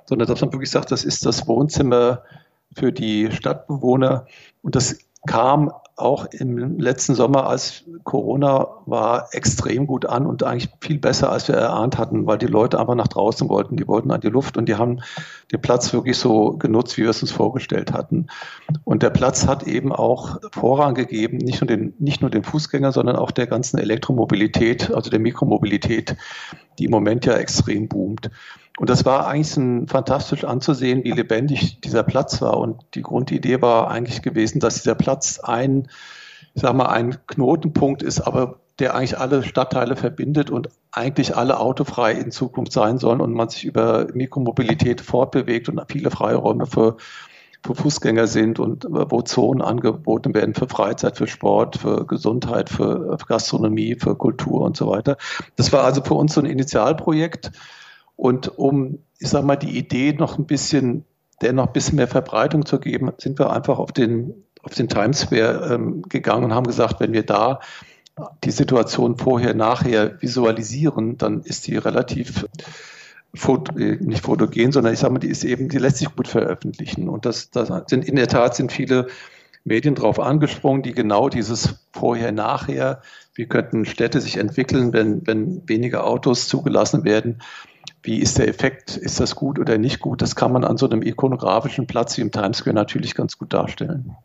sondern 0.06 0.28
dass 0.28 0.42
man 0.42 0.52
wirklich 0.52 0.72
sagt, 0.72 0.92
das 0.92 1.04
ist 1.04 1.26
das 1.26 1.48
Wohnzimmer 1.48 2.24
für 2.76 2.92
die 2.92 3.32
Stadtbewohner. 3.32 4.26
Und 4.62 4.76
das 4.76 4.98
kam 5.28 5.72
auch 5.98 6.26
im 6.26 6.78
letzten 6.78 7.16
Sommer, 7.16 7.48
als 7.48 7.86
Corona 8.04 8.68
war, 8.86 9.30
extrem 9.32 9.88
gut 9.88 10.06
an 10.06 10.26
und 10.26 10.44
eigentlich 10.44 10.70
viel 10.82 11.00
besser, 11.00 11.32
als 11.32 11.48
wir 11.48 11.56
erahnt 11.56 11.98
hatten, 11.98 12.26
weil 12.26 12.38
die 12.38 12.48
Leute 12.48 12.80
einfach 12.80 12.96
nach 12.96 13.08
draußen 13.08 13.48
wollten. 13.48 13.78
Die 13.78 13.88
wollten 13.88 14.12
an 14.12 14.20
die 14.20 14.30
Luft 14.30 14.58
und 14.58 14.68
die 14.68 14.76
haben 14.76 15.02
den 15.54 15.62
Platz 15.62 15.94
wirklich 15.94 16.18
so 16.18 16.58
genutzt, 16.58 16.98
wie 16.98 17.04
wir 17.04 17.12
es 17.12 17.22
uns 17.22 17.32
vorgestellt 17.32 17.94
hatten. 17.94 18.28
Und 18.84 19.04
der 19.04 19.10
Platz 19.10 19.48
hat 19.48 19.64
eben 19.64 19.94
auch 19.94 20.40
Vorrang 20.52 20.96
gegeben, 20.96 21.38
nicht 21.38 21.62
nur 21.62 21.68
den, 21.68 21.94
nicht 21.98 22.20
nur 22.20 22.30
den 22.30 22.44
Fußgängern, 22.44 22.92
sondern 22.92 23.16
auch 23.16 23.32
der 23.32 23.48
ganzen 23.48 23.78
Elektromobilität, 23.78 24.94
also 24.94 25.10
der 25.10 25.20
Mikromobilität, 25.20 26.18
die 26.78 26.86
im 26.86 26.92
Moment 26.92 27.26
ja 27.26 27.36
extrem 27.36 27.88
boomt. 27.88 28.30
Und 28.78 28.90
das 28.90 29.06
war 29.06 29.28
eigentlich 29.28 29.56
ein, 29.56 29.88
fantastisch 29.88 30.44
anzusehen, 30.44 31.04
wie 31.04 31.12
lebendig 31.12 31.80
dieser 31.82 32.04
Platz 32.04 32.42
war. 32.42 32.58
Und 32.58 32.84
die 32.94 33.02
Grundidee 33.02 33.62
war 33.62 33.90
eigentlich 33.90 34.22
gewesen, 34.22 34.60
dass 34.60 34.76
dieser 34.76 34.96
Platz 34.96 35.40
ein, 35.40 35.88
ich 36.54 36.62
sag 36.62 36.74
mal, 36.74 36.88
ein 36.88 37.18
Knotenpunkt 37.28 38.04
ist, 38.04 38.22
aber 38.22 38.60
der 38.80 38.94
eigentlich 38.94 39.18
alle 39.18 39.44
Stadtteile 39.44 39.96
verbindet 39.96 40.50
und 40.50 40.70
eigentlich 40.92 41.38
alle 41.38 41.60
autofrei 41.60 42.12
in 42.12 42.32
Zukunft 42.32 42.74
sein 42.74 42.98
sollen 42.98 43.22
und 43.22 43.34
man 43.34 43.48
sich 43.48 43.64
über 43.64 44.08
Mikromobilität 44.14 45.00
fortbewegt 45.00 45.70
und 45.70 45.82
viele 45.88 46.12
Freiräume 46.12 46.66
für, 46.66 46.98
für 47.64 47.74
Fußgänger 47.74 48.28
sind 48.28 48.60
und 48.60 48.86
wo 48.90 49.22
Zonen 49.22 49.62
angeboten 49.62 50.34
werden 50.34 50.54
für 50.54 50.68
Freizeit, 50.68 51.18
für 51.18 51.28
Sport, 51.28 51.78
für 51.78 52.06
Gesundheit, 52.06 52.70
für 52.70 53.18
Gastronomie, 53.26 53.96
für 53.96 54.18
Kultur 54.18 54.62
und 54.62 54.76
so 54.76 54.88
weiter. 54.88 55.16
Das 55.56 55.72
war 55.72 55.86
also 55.86 56.04
für 56.04 56.16
uns 56.16 56.34
so 56.34 56.42
ein 56.42 56.46
Initialprojekt 56.46 57.52
und 58.16 58.58
um, 58.58 59.00
ich 59.20 59.30
sage 59.30 59.46
mal, 59.46 59.56
die 59.56 59.78
Idee 59.78 60.14
noch 60.14 60.38
ein 60.38 60.46
bisschen, 60.46 61.06
der 61.42 61.54
noch 61.54 61.68
ein 61.68 61.74
bisschen 61.74 61.98
mehr 61.98 62.08
Verbreitung 62.08 62.66
zu 62.66 62.80
geben, 62.80 63.12
sind 63.18 63.40
wir 63.40 63.52
einfach 63.52 63.80
auf 63.80 63.92
den, 63.92 64.46
auf 64.64 64.74
den 64.74 64.88
Times 64.88 65.22
Square 65.22 65.74
ähm, 65.74 66.02
gegangen 66.04 66.46
und 66.46 66.54
haben 66.54 66.68
gesagt, 66.68 67.00
wenn 67.00 67.14
wir 67.14 67.24
da 67.24 67.60
die 68.44 68.52
Situation 68.52 69.18
vorher, 69.18 69.54
nachher 69.54 70.22
visualisieren, 70.22 71.18
dann 71.18 71.42
ist 71.42 71.68
die 71.68 71.76
relativ 71.76 72.46
Foto, 73.34 73.78
äh, 73.78 73.98
nicht 74.00 74.24
fotogen, 74.24 74.72
sondern 74.72 74.94
ich 74.94 75.00
sage 75.00 75.14
mal, 75.14 75.20
die 75.20 75.28
ist 75.28 75.44
eben, 75.44 75.68
die 75.68 75.78
lässt 75.78 75.98
sich 75.98 76.16
gut 76.16 76.28
veröffentlichen. 76.28 77.10
Und 77.10 77.26
das, 77.26 77.52
das 77.52 77.70
sind 77.88 78.08
in 78.08 78.16
der 78.16 78.30
Tat 78.30 78.56
sind 78.56 78.72
viele 78.72 79.08
Medien 79.66 79.96
drauf 79.96 80.20
angesprungen, 80.20 80.84
die 80.84 80.94
genau 80.94 81.28
dieses 81.28 81.76
Vorher, 81.92 82.32
Nachher, 82.32 83.02
wie 83.34 83.48
könnten 83.48 83.86
Städte 83.86 84.22
sich 84.22 84.38
entwickeln, 84.38 84.94
wenn, 84.94 85.28
wenn 85.28 85.68
weniger 85.68 86.06
Autos 86.06 86.48
zugelassen 86.48 87.04
werden, 87.04 87.42
wie 88.06 88.20
ist 88.20 88.38
der 88.38 88.48
Effekt? 88.48 88.98
Ist 88.98 89.20
das 89.20 89.36
gut 89.36 89.60
oder 89.60 89.78
nicht 89.78 90.00
gut? 90.00 90.22
Das 90.22 90.36
kann 90.36 90.52
man 90.52 90.64
an 90.64 90.78
so 90.78 90.88
einem 90.88 91.02
ikonografischen 91.02 91.88
Platz 91.88 92.18
wie 92.18 92.22
im 92.22 92.32
Times 92.32 92.58
Square 92.58 92.76
natürlich 92.76 93.16
ganz 93.16 93.38
gut 93.38 93.54
darstellen. 93.54 94.16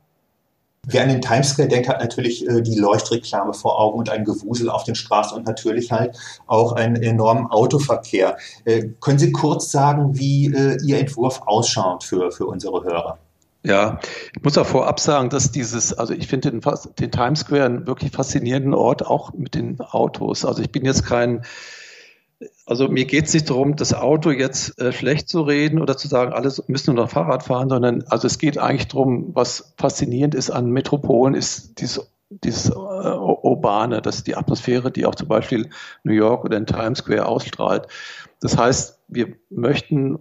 Wer 0.86 1.02
an 1.02 1.10
den 1.10 1.20
Times 1.20 1.50
Square 1.50 1.68
denkt, 1.68 1.88
hat 1.88 2.00
natürlich 2.00 2.48
äh, 2.48 2.62
die 2.62 2.78
Leuchtreklame 2.78 3.52
vor 3.52 3.78
Augen 3.78 3.98
und 3.98 4.08
ein 4.08 4.24
Gewusel 4.24 4.70
auf 4.70 4.84
den 4.84 4.94
Straßen 4.94 5.36
und 5.36 5.46
natürlich 5.46 5.92
halt 5.92 6.16
auch 6.46 6.72
einen 6.72 6.96
enormen 6.96 7.46
Autoverkehr. 7.48 8.38
Äh, 8.64 8.88
können 9.00 9.18
Sie 9.18 9.30
kurz 9.30 9.70
sagen, 9.70 10.18
wie 10.18 10.46
äh, 10.46 10.78
Ihr 10.82 10.98
Entwurf 10.98 11.42
ausschaut 11.44 12.02
für, 12.02 12.32
für 12.32 12.46
unsere 12.46 12.82
Hörer? 12.82 13.18
Ja, 13.62 14.00
ich 14.34 14.42
muss 14.42 14.56
auch 14.56 14.66
vorab 14.66 15.00
sagen, 15.00 15.28
dass 15.28 15.52
dieses, 15.52 15.92
also 15.92 16.14
ich 16.14 16.28
finde 16.28 16.50
den, 16.50 16.62
den 16.98 17.12
Times 17.12 17.40
Square 17.40 17.64
einen 17.66 17.86
wirklich 17.86 18.10
faszinierenden 18.10 18.72
Ort, 18.72 19.06
auch 19.06 19.34
mit 19.34 19.54
den 19.54 19.78
Autos. 19.80 20.46
Also 20.46 20.62
ich 20.62 20.72
bin 20.72 20.86
jetzt 20.86 21.04
kein 21.04 21.42
also 22.66 22.88
mir 22.88 23.04
geht 23.04 23.26
es 23.26 23.34
nicht 23.34 23.50
darum, 23.50 23.76
das 23.76 23.92
Auto 23.92 24.30
jetzt 24.30 24.78
äh, 24.80 24.92
schlecht 24.92 25.28
zu 25.28 25.42
reden 25.42 25.80
oder 25.80 25.96
zu 25.96 26.08
sagen, 26.08 26.32
alle 26.32 26.52
müssen 26.68 26.94
nur 26.94 27.04
noch 27.04 27.10
Fahrrad 27.10 27.42
fahren, 27.42 27.68
sondern 27.68 28.04
also 28.08 28.26
es 28.26 28.38
geht 28.38 28.58
eigentlich 28.58 28.88
darum, 28.88 29.30
was 29.34 29.74
faszinierend 29.76 30.34
ist 30.34 30.50
an 30.50 30.70
Metropolen, 30.70 31.34
ist 31.34 31.80
dieses, 31.80 32.10
dieses 32.30 32.70
äh, 32.70 32.74
Urbane, 32.74 34.00
das 34.00 34.16
ist 34.16 34.26
die 34.26 34.36
Atmosphäre, 34.36 34.90
die 34.90 35.04
auch 35.04 35.14
zum 35.14 35.28
Beispiel 35.28 35.68
New 36.04 36.12
York 36.12 36.44
oder 36.44 36.56
in 36.56 36.66
Times 36.66 37.00
Square 37.00 37.26
ausstrahlt. 37.26 37.88
Das 38.40 38.56
heißt, 38.56 38.98
wir 39.08 39.36
möchten 39.50 40.20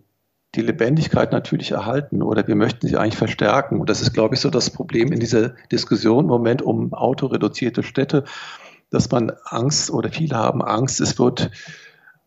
die 0.56 0.62
Lebendigkeit 0.62 1.32
natürlich 1.32 1.72
erhalten 1.72 2.24
oder 2.24 2.48
wir 2.48 2.56
möchten 2.56 2.88
sie 2.88 2.98
eigentlich 2.98 3.18
verstärken. 3.18 3.80
Und 3.80 3.90
das 3.90 4.02
ist, 4.02 4.14
glaube 4.14 4.34
ich, 4.34 4.42
so 4.42 4.50
das 4.50 4.72
Problem 4.72 5.12
in 5.12 5.20
dieser 5.20 5.50
Diskussion 5.72 6.26
im 6.26 6.30
Moment 6.30 6.64
um 6.64 6.94
autoreduzierte 6.94 7.84
Städte, 7.84 8.24
dass 8.90 9.12
man 9.12 9.32
Angst 9.46 9.92
oder 9.92 10.10
viele 10.10 10.36
haben 10.36 10.64
Angst, 10.64 11.00
es 11.00 11.20
wird 11.20 11.52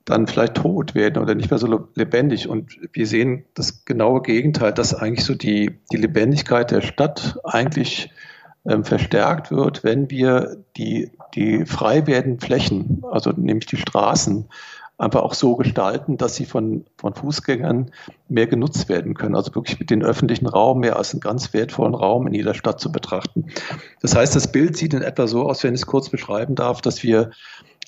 dann 0.04 0.26
vielleicht 0.26 0.54
tot 0.54 0.94
werden 0.94 1.22
oder 1.22 1.34
nicht 1.34 1.50
mehr 1.50 1.58
so 1.58 1.88
lebendig. 1.94 2.48
Und 2.48 2.78
wir 2.92 3.06
sehen 3.06 3.44
das 3.54 3.84
genaue 3.84 4.22
Gegenteil, 4.22 4.72
dass 4.72 4.94
eigentlich 4.94 5.24
so 5.24 5.34
die, 5.34 5.78
die 5.92 5.96
Lebendigkeit 5.96 6.70
der 6.70 6.80
Stadt 6.80 7.38
eigentlich 7.44 8.10
ähm, 8.64 8.84
verstärkt 8.84 9.50
wird, 9.50 9.84
wenn 9.84 10.10
wir 10.10 10.56
die, 10.76 11.10
die 11.34 11.64
frei 11.66 12.06
werdenden 12.06 12.40
Flächen, 12.40 13.02
also 13.10 13.30
nämlich 13.30 13.66
die 13.66 13.76
Straßen, 13.76 14.48
einfach 14.98 15.22
auch 15.22 15.34
so 15.34 15.56
gestalten, 15.56 16.16
dass 16.16 16.36
sie 16.36 16.44
von, 16.44 16.84
von 16.96 17.14
Fußgängern 17.14 17.90
mehr 18.28 18.46
genutzt 18.46 18.88
werden 18.88 19.14
können. 19.14 19.34
Also 19.34 19.54
wirklich 19.54 19.80
mit 19.80 19.90
den 19.90 20.04
öffentlichen 20.04 20.46
Raum 20.46 20.78
mehr 20.78 20.96
als 20.96 21.12
einen 21.12 21.20
ganz 21.20 21.52
wertvollen 21.52 21.94
Raum 21.94 22.26
in 22.28 22.34
jeder 22.34 22.54
Stadt 22.54 22.78
zu 22.78 22.92
betrachten. 22.92 23.46
Das 24.00 24.14
heißt, 24.14 24.36
das 24.36 24.52
Bild 24.52 24.76
sieht 24.76 24.94
in 24.94 25.02
etwa 25.02 25.26
so 25.26 25.48
aus, 25.48 25.64
wenn 25.64 25.74
ich 25.74 25.80
es 25.80 25.86
kurz 25.86 26.08
beschreiben 26.08 26.54
darf, 26.54 26.82
dass 26.82 27.02
wir 27.02 27.32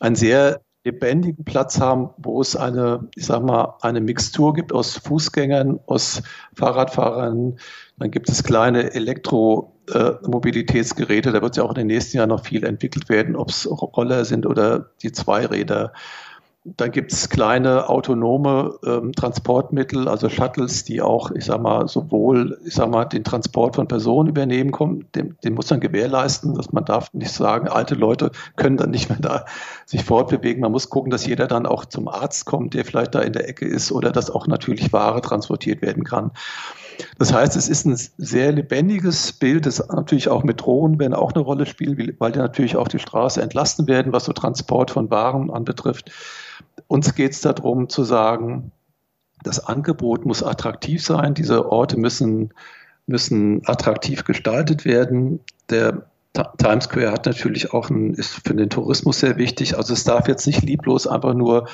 ein 0.00 0.16
sehr 0.16 0.60
lebendigen 0.84 1.44
Platz 1.44 1.80
haben, 1.80 2.10
wo 2.18 2.40
es 2.42 2.54
eine, 2.56 3.08
ich 3.16 3.26
sag 3.26 3.42
mal, 3.42 3.74
eine 3.80 4.02
Mixtur 4.02 4.52
gibt 4.52 4.72
aus 4.72 4.98
Fußgängern, 4.98 5.80
aus 5.86 6.22
Fahrradfahrern. 6.54 7.56
Dann 7.98 8.10
gibt 8.10 8.28
es 8.28 8.44
kleine 8.44 8.92
Elektromobilitätsgeräte. 8.92 11.32
Da 11.32 11.40
wird 11.40 11.56
ja 11.56 11.62
auch 11.62 11.70
in 11.70 11.76
den 11.76 11.86
nächsten 11.86 12.18
Jahren 12.18 12.28
noch 12.28 12.44
viel 12.44 12.64
entwickelt 12.64 13.08
werden, 13.08 13.34
ob 13.34 13.48
es 13.48 13.66
Roller 13.66 14.26
sind 14.26 14.44
oder 14.44 14.90
die 15.02 15.12
Zweiräder. 15.12 15.94
Dann 16.66 16.92
gibt 16.92 17.12
es 17.12 17.28
kleine 17.28 17.90
autonome 17.90 18.78
ähm, 18.86 19.12
Transportmittel, 19.12 20.08
also 20.08 20.30
Shuttles, 20.30 20.82
die 20.84 21.02
auch, 21.02 21.30
ich 21.30 21.44
sag 21.44 21.60
mal, 21.60 21.86
sowohl, 21.88 22.58
ich 22.64 22.72
sag 22.72 22.88
mal, 22.88 23.04
den 23.04 23.22
Transport 23.22 23.76
von 23.76 23.86
Personen 23.86 24.30
übernehmen 24.30 24.70
kommen, 24.70 25.04
den, 25.14 25.36
den 25.44 25.52
muss 25.52 25.68
man 25.68 25.80
gewährleisten, 25.80 26.54
dass 26.54 26.72
man 26.72 26.86
darf 26.86 27.12
nicht 27.12 27.32
sagen, 27.32 27.68
alte 27.68 27.94
Leute 27.94 28.30
können 28.56 28.78
dann 28.78 28.90
nicht 28.90 29.10
mehr 29.10 29.18
da 29.20 29.44
sich 29.84 30.04
fortbewegen. 30.04 30.62
Man 30.62 30.72
muss 30.72 30.88
gucken, 30.88 31.10
dass 31.10 31.26
jeder 31.26 31.46
dann 31.48 31.66
auch 31.66 31.84
zum 31.84 32.08
Arzt 32.08 32.46
kommt, 32.46 32.72
der 32.72 32.86
vielleicht 32.86 33.14
da 33.14 33.20
in 33.20 33.34
der 33.34 33.46
Ecke 33.46 33.66
ist 33.66 33.92
oder 33.92 34.10
dass 34.10 34.30
auch 34.30 34.46
natürlich 34.46 34.90
Ware 34.90 35.20
transportiert 35.20 35.82
werden 35.82 36.04
kann. 36.04 36.30
Das 37.18 37.32
heißt, 37.32 37.56
es 37.56 37.68
ist 37.68 37.84
ein 37.84 37.98
sehr 38.16 38.52
lebendiges 38.52 39.32
Bild, 39.32 39.66
das 39.66 39.86
natürlich 39.88 40.28
auch 40.28 40.44
mit 40.44 40.62
Drohnen 40.62 40.98
werden 40.98 41.12
auch 41.12 41.32
eine 41.32 41.42
Rolle 41.42 41.66
spielen, 41.66 42.16
weil 42.18 42.32
die 42.32 42.38
natürlich 42.38 42.76
auch 42.76 42.88
die 42.88 42.98
Straße 42.98 43.42
entlasten 43.42 43.86
werden, 43.86 44.14
was 44.14 44.24
so 44.24 44.32
Transport 44.32 44.90
von 44.90 45.10
Waren 45.10 45.50
anbetrifft. 45.50 46.10
Uns 46.86 47.14
geht 47.14 47.32
es 47.32 47.40
darum 47.40 47.88
zu 47.88 48.04
sagen, 48.04 48.72
das 49.42 49.64
Angebot 49.64 50.24
muss 50.24 50.42
attraktiv 50.42 51.04
sein, 51.04 51.34
diese 51.34 51.70
Orte 51.70 51.98
müssen, 51.98 52.52
müssen 53.06 53.66
attraktiv 53.66 54.24
gestaltet 54.24 54.84
werden. 54.84 55.40
Der 55.70 56.06
Times 56.58 56.84
Square 56.84 57.12
hat 57.12 57.26
natürlich 57.26 57.72
auch 57.72 57.90
ein, 57.90 58.14
ist 58.14 58.40
für 58.44 58.54
den 58.54 58.70
Tourismus 58.70 59.20
sehr 59.20 59.36
wichtig. 59.36 59.76
Also 59.76 59.92
es 59.92 60.04
darf 60.04 60.26
jetzt 60.26 60.46
nicht 60.46 60.62
lieblos 60.62 61.06
einfach 61.06 61.34
nur 61.34 61.68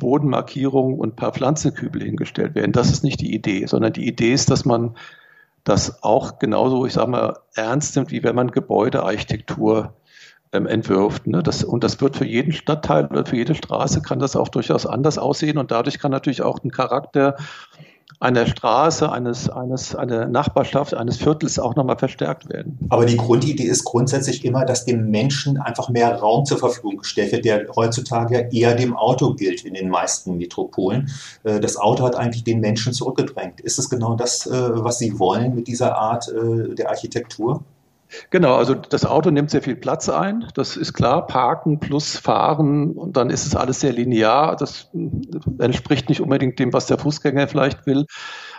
Bodenmarkierungen 0.00 0.98
und 0.98 1.10
ein 1.10 1.16
paar 1.16 1.32
Pflanzenkübel 1.32 2.02
hingestellt 2.02 2.54
werden. 2.54 2.72
Das 2.72 2.90
ist 2.90 3.04
nicht 3.04 3.20
die 3.20 3.34
Idee, 3.34 3.66
sondern 3.66 3.92
die 3.92 4.08
Idee 4.08 4.32
ist, 4.32 4.50
dass 4.50 4.64
man 4.64 4.96
das 5.62 6.02
auch 6.02 6.38
genauso, 6.38 6.86
ich 6.86 6.94
sage 6.94 7.10
mal, 7.10 7.38
ernst 7.54 7.94
nimmt, 7.94 8.10
wie 8.10 8.22
wenn 8.22 8.34
man 8.34 8.50
Gebäudearchitektur 8.50 9.94
ähm, 10.52 10.66
entwirft. 10.66 11.26
Ne? 11.26 11.42
Das, 11.42 11.64
und 11.64 11.84
das 11.84 12.00
wird 12.00 12.16
für 12.16 12.26
jeden 12.26 12.52
Stadtteil 12.52 13.06
oder 13.06 13.26
für 13.26 13.36
jede 13.36 13.54
Straße 13.54 14.02
kann 14.02 14.18
das 14.18 14.36
auch 14.36 14.48
durchaus 14.48 14.86
anders 14.86 15.18
aussehen 15.18 15.58
und 15.58 15.70
dadurch 15.70 15.98
kann 15.98 16.10
natürlich 16.10 16.42
auch 16.42 16.62
ein 16.62 16.70
Charakter 16.70 17.36
einer 18.18 18.46
Straße, 18.46 19.10
eines, 19.10 19.48
eines, 19.48 19.94
einer 19.94 20.26
Nachbarschaft, 20.26 20.94
eines 20.94 21.16
Viertels 21.16 21.58
auch 21.58 21.74
nochmal 21.74 21.96
verstärkt 21.96 22.50
werden. 22.50 22.78
Aber 22.90 23.06
die 23.06 23.16
Grundidee 23.16 23.64
ist 23.64 23.84
grundsätzlich 23.84 24.44
immer, 24.44 24.66
dass 24.66 24.84
dem 24.84 25.10
Menschen 25.10 25.56
einfach 25.56 25.88
mehr 25.88 26.16
Raum 26.16 26.44
zur 26.44 26.58
Verfügung 26.58 26.98
gestellt 26.98 27.32
wird, 27.32 27.46
der 27.46 27.66
heutzutage 27.74 28.48
eher 28.52 28.74
dem 28.74 28.94
Auto 28.94 29.34
gilt 29.34 29.64
in 29.64 29.72
den 29.72 29.88
meisten 29.88 30.36
Metropolen. 30.36 31.10
Äh, 31.44 31.60
das 31.60 31.76
Auto 31.76 32.04
hat 32.04 32.14
eigentlich 32.14 32.44
den 32.44 32.60
Menschen 32.60 32.92
zurückgedrängt. 32.92 33.60
Ist 33.60 33.78
es 33.78 33.88
genau 33.88 34.16
das, 34.16 34.46
äh, 34.46 34.50
was 34.52 34.98
Sie 34.98 35.18
wollen 35.18 35.54
mit 35.54 35.66
dieser 35.66 35.96
Art 35.96 36.28
äh, 36.28 36.74
der 36.74 36.90
Architektur? 36.90 37.62
Genau, 38.30 38.56
also 38.56 38.74
das 38.74 39.04
Auto 39.04 39.30
nimmt 39.30 39.50
sehr 39.50 39.62
viel 39.62 39.76
Platz 39.76 40.08
ein, 40.08 40.46
das 40.54 40.76
ist 40.76 40.94
klar, 40.94 41.26
Parken 41.26 41.78
plus 41.80 42.16
Fahren 42.16 42.92
und 42.92 43.16
dann 43.16 43.30
ist 43.30 43.46
es 43.46 43.54
alles 43.54 43.80
sehr 43.80 43.92
linear, 43.92 44.56
das 44.56 44.90
entspricht 45.58 46.08
nicht 46.08 46.20
unbedingt 46.20 46.58
dem, 46.58 46.72
was 46.72 46.86
der 46.86 46.98
Fußgänger 46.98 47.48
vielleicht 47.48 47.86
will. 47.86 48.06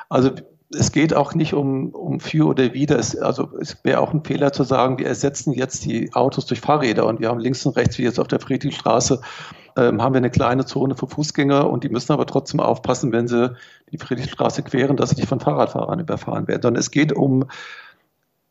Also 0.09 0.31
es 0.73 0.91
geht 0.91 1.13
auch 1.13 1.35
nicht 1.35 1.53
um, 1.53 1.89
um 1.89 2.19
für 2.19 2.47
oder 2.47 2.73
wider. 2.73 2.97
Es, 2.97 3.17
also 3.17 3.49
es 3.59 3.83
wäre 3.83 3.99
auch 3.99 4.13
ein 4.13 4.23
Fehler 4.23 4.53
zu 4.53 4.63
sagen, 4.63 4.97
wir 4.97 5.07
ersetzen 5.07 5.53
jetzt 5.53 5.85
die 5.85 6.13
Autos 6.13 6.45
durch 6.45 6.61
Fahrräder 6.61 7.05
und 7.05 7.19
wir 7.19 7.29
haben 7.29 7.39
links 7.39 7.65
und 7.65 7.75
rechts, 7.75 7.97
wie 7.97 8.03
jetzt 8.03 8.19
auf 8.19 8.27
der 8.27 8.39
Friedrichstraße, 8.39 9.21
ähm, 9.77 10.01
haben 10.01 10.13
wir 10.13 10.17
eine 10.17 10.29
kleine 10.29 10.65
Zone 10.65 10.95
für 10.95 11.07
Fußgänger 11.07 11.69
und 11.69 11.83
die 11.83 11.89
müssen 11.89 12.11
aber 12.13 12.25
trotzdem 12.25 12.59
aufpassen, 12.59 13.11
wenn 13.11 13.27
sie 13.27 13.53
die 13.91 13.97
Friedrichstraße 13.97 14.63
queren, 14.63 14.97
dass 14.97 15.09
sie 15.09 15.17
nicht 15.17 15.27
von 15.27 15.39
Fahrradfahrern 15.39 15.99
überfahren 15.99 16.47
werden. 16.47 16.61
Sondern 16.61 16.79
es 16.79 16.91
geht 16.91 17.13
um 17.13 17.45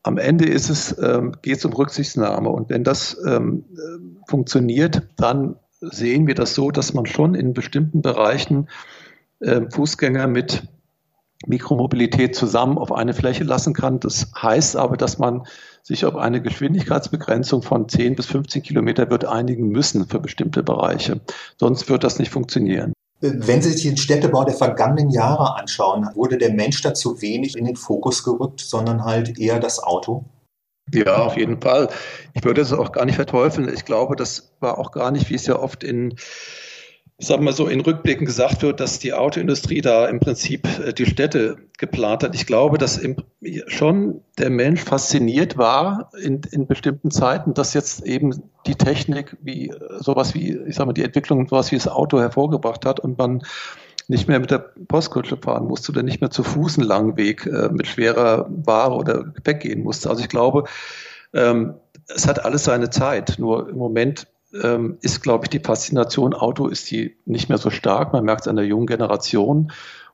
am 0.03 0.17
Ende 0.17 0.45
ist 0.45 0.69
es, 0.69 0.97
ähm, 0.99 1.33
geht 1.41 1.57
es 1.57 1.65
um 1.65 1.73
Rücksichtnahme. 1.73 2.49
Und 2.49 2.69
wenn 2.69 2.83
das 2.83 3.17
ähm, 3.25 3.65
funktioniert, 4.27 5.07
dann 5.17 5.55
sehen 5.79 6.27
wir 6.27 6.35
das 6.35 6.55
so, 6.55 6.71
dass 6.71 6.93
man 6.93 7.05
schon 7.05 7.35
in 7.35 7.53
bestimmten 7.53 8.01
Bereichen 8.01 8.69
äh, 9.39 9.61
Fußgänger 9.69 10.27
mit 10.27 10.63
Mikromobilität 11.47 12.35
zusammen 12.35 12.77
auf 12.77 12.91
eine 12.91 13.13
Fläche 13.13 13.43
lassen 13.43 13.73
kann. 13.73 13.99
Das 13.99 14.31
heißt 14.39 14.75
aber, 14.75 14.97
dass 14.97 15.17
man 15.17 15.45
sich 15.83 16.05
auf 16.05 16.15
eine 16.15 16.41
Geschwindigkeitsbegrenzung 16.41 17.63
von 17.63 17.89
10 17.89 18.15
bis 18.15 18.27
15 18.27 18.61
Kilometer 18.61 19.09
wird 19.09 19.25
einigen 19.25 19.69
müssen 19.69 20.07
für 20.07 20.19
bestimmte 20.19 20.61
Bereiche. 20.61 21.21
Sonst 21.57 21.89
wird 21.89 22.03
das 22.03 22.19
nicht 22.19 22.31
funktionieren. 22.31 22.93
Wenn 23.21 23.61
Sie 23.61 23.69
sich 23.69 23.83
den 23.83 23.97
Städtebau 23.97 24.43
der 24.43 24.55
vergangenen 24.55 25.11
Jahre 25.11 25.55
anschauen, 25.55 26.09
wurde 26.15 26.39
der 26.39 26.51
Mensch 26.51 26.81
da 26.81 26.93
zu 26.95 27.21
wenig 27.21 27.55
in 27.55 27.65
den 27.65 27.75
Fokus 27.75 28.23
gerückt, 28.23 28.61
sondern 28.61 29.05
halt 29.05 29.37
eher 29.39 29.59
das 29.59 29.81
Auto? 29.81 30.25
Ja, 30.91 31.17
auf 31.17 31.37
jeden 31.37 31.61
Fall. 31.61 31.89
Ich 32.33 32.43
würde 32.43 32.61
es 32.61 32.73
auch 32.73 32.91
gar 32.91 33.05
nicht 33.05 33.15
verteufeln. 33.15 33.71
Ich 33.71 33.85
glaube, 33.85 34.15
das 34.15 34.51
war 34.59 34.79
auch 34.79 34.91
gar 34.91 35.11
nicht, 35.11 35.29
wie 35.29 35.35
es 35.35 35.45
ja 35.45 35.57
oft 35.57 35.83
in 35.83 36.15
ich 37.21 37.27
sage 37.27 37.43
mal 37.43 37.53
so, 37.53 37.67
in 37.67 37.81
Rückblicken 37.81 38.25
gesagt 38.25 38.63
wird, 38.63 38.79
dass 38.79 38.97
die 38.97 39.13
Autoindustrie 39.13 39.81
da 39.81 40.07
im 40.07 40.19
Prinzip 40.19 40.67
äh, 40.79 40.91
die 40.91 41.05
Städte 41.05 41.57
geplant 41.77 42.23
hat. 42.23 42.33
Ich 42.33 42.47
glaube, 42.47 42.79
dass 42.79 42.99
schon 43.67 44.21
der 44.39 44.49
Mensch 44.49 44.81
fasziniert 44.81 45.55
war 45.55 46.09
in, 46.19 46.41
in 46.49 46.65
bestimmten 46.65 47.11
Zeiten, 47.11 47.53
dass 47.53 47.75
jetzt 47.75 48.03
eben 48.07 48.41
die 48.65 48.73
Technik 48.73 49.37
wie 49.39 49.69
äh, 49.69 49.73
sowas 49.99 50.33
wie, 50.33 50.57
ich 50.65 50.73
sage 50.73 50.87
mal, 50.87 50.93
die 50.93 51.03
Entwicklung 51.03 51.47
sowas 51.47 51.71
wie 51.71 51.75
das 51.75 51.87
Auto 51.87 52.19
hervorgebracht 52.19 52.87
hat 52.87 52.99
und 52.99 53.19
man 53.19 53.43
nicht 54.07 54.27
mehr 54.27 54.39
mit 54.39 54.49
der 54.49 54.71
Postkutsche 54.87 55.37
fahren 55.37 55.67
musste 55.67 55.91
oder 55.91 56.01
nicht 56.01 56.21
mehr 56.21 56.31
zu 56.31 56.41
Fuß 56.41 56.79
einen 56.79 56.87
langen 56.87 57.17
Weg 57.17 57.45
äh, 57.45 57.69
mit 57.71 57.85
schwerer 57.85 58.47
Ware 58.49 58.95
oder 58.95 59.25
Gepäck 59.25 59.59
gehen 59.59 59.83
musste. 59.83 60.09
Also 60.09 60.23
ich 60.23 60.29
glaube, 60.29 60.63
ähm, 61.33 61.75
es 62.07 62.27
hat 62.27 62.43
alles 62.43 62.63
seine 62.63 62.89
Zeit. 62.89 63.35
Nur 63.37 63.69
im 63.69 63.77
Moment 63.77 64.25
ähm, 64.61 64.97
ist, 65.01 65.21
glaube 65.21 65.45
ich, 65.45 65.49
die 65.49 65.59
Faszination 65.59 66.33
Auto 66.33 66.67
ist 66.67 66.89
die 66.91 67.17
nicht 67.25 67.49
mehr 67.49 67.57
so 67.57 67.69
stark. 67.69 68.13
Man 68.13 68.25
merkt 68.25 68.41
es 68.41 68.47
an 68.47 68.55
der 68.55 68.65
jungen 68.65 68.87
Generation. 68.87 69.71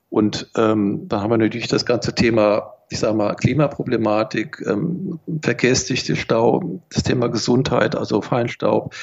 Und 0.09 0.49
ähm, 0.55 1.07
dann 1.07 1.21
haben 1.21 1.31
wir 1.31 1.37
natürlich 1.37 1.67
das 1.67 1.85
ganze 1.85 2.15
Thema, 2.15 2.73
ich 2.89 2.99
sage 2.99 3.15
mal, 3.15 3.35
Klimaproblematik, 3.35 4.63
ähm, 4.65 5.19
Verkehrsdichte, 5.41 6.15
Stau, 6.15 6.81
das 6.89 7.03
Thema 7.03 7.27
Gesundheit, 7.27 7.95
also 7.95 8.21
Feinstaub. 8.21 8.93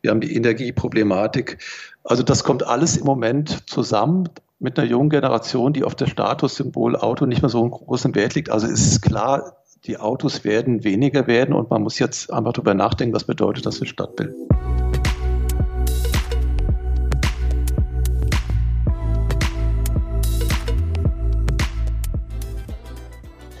Wir 0.00 0.10
haben 0.10 0.20
die 0.20 0.36
Energieproblematik. 0.36 1.58
Also 2.04 2.22
das 2.22 2.44
kommt 2.44 2.66
alles 2.66 2.96
im 2.96 3.04
Moment 3.04 3.68
zusammen 3.68 4.28
mit 4.60 4.78
einer 4.78 4.88
jungen 4.88 5.10
Generation, 5.10 5.72
die 5.72 5.82
auf 5.82 5.94
das 5.94 6.10
Statussymbol 6.10 6.96
Auto 6.96 7.26
nicht 7.26 7.42
mehr 7.42 7.48
so 7.48 7.60
einen 7.60 7.70
großen 7.70 8.14
Wert 8.14 8.34
liegt. 8.34 8.50
Also 8.50 8.66
es 8.66 8.86
ist 8.86 9.02
klar, 9.02 9.56
die 9.86 9.98
Autos 9.98 10.44
werden 10.44 10.82
weniger 10.82 11.26
werden 11.26 11.54
und 11.54 11.68
man 11.70 11.82
muss 11.82 11.98
jetzt 11.98 12.32
einfach 12.32 12.54
darüber 12.54 12.72
nachdenken, 12.72 13.14
was 13.14 13.24
bedeutet 13.24 13.66
das 13.66 13.78
für 13.78 13.86
Stadtbild. 13.86 14.34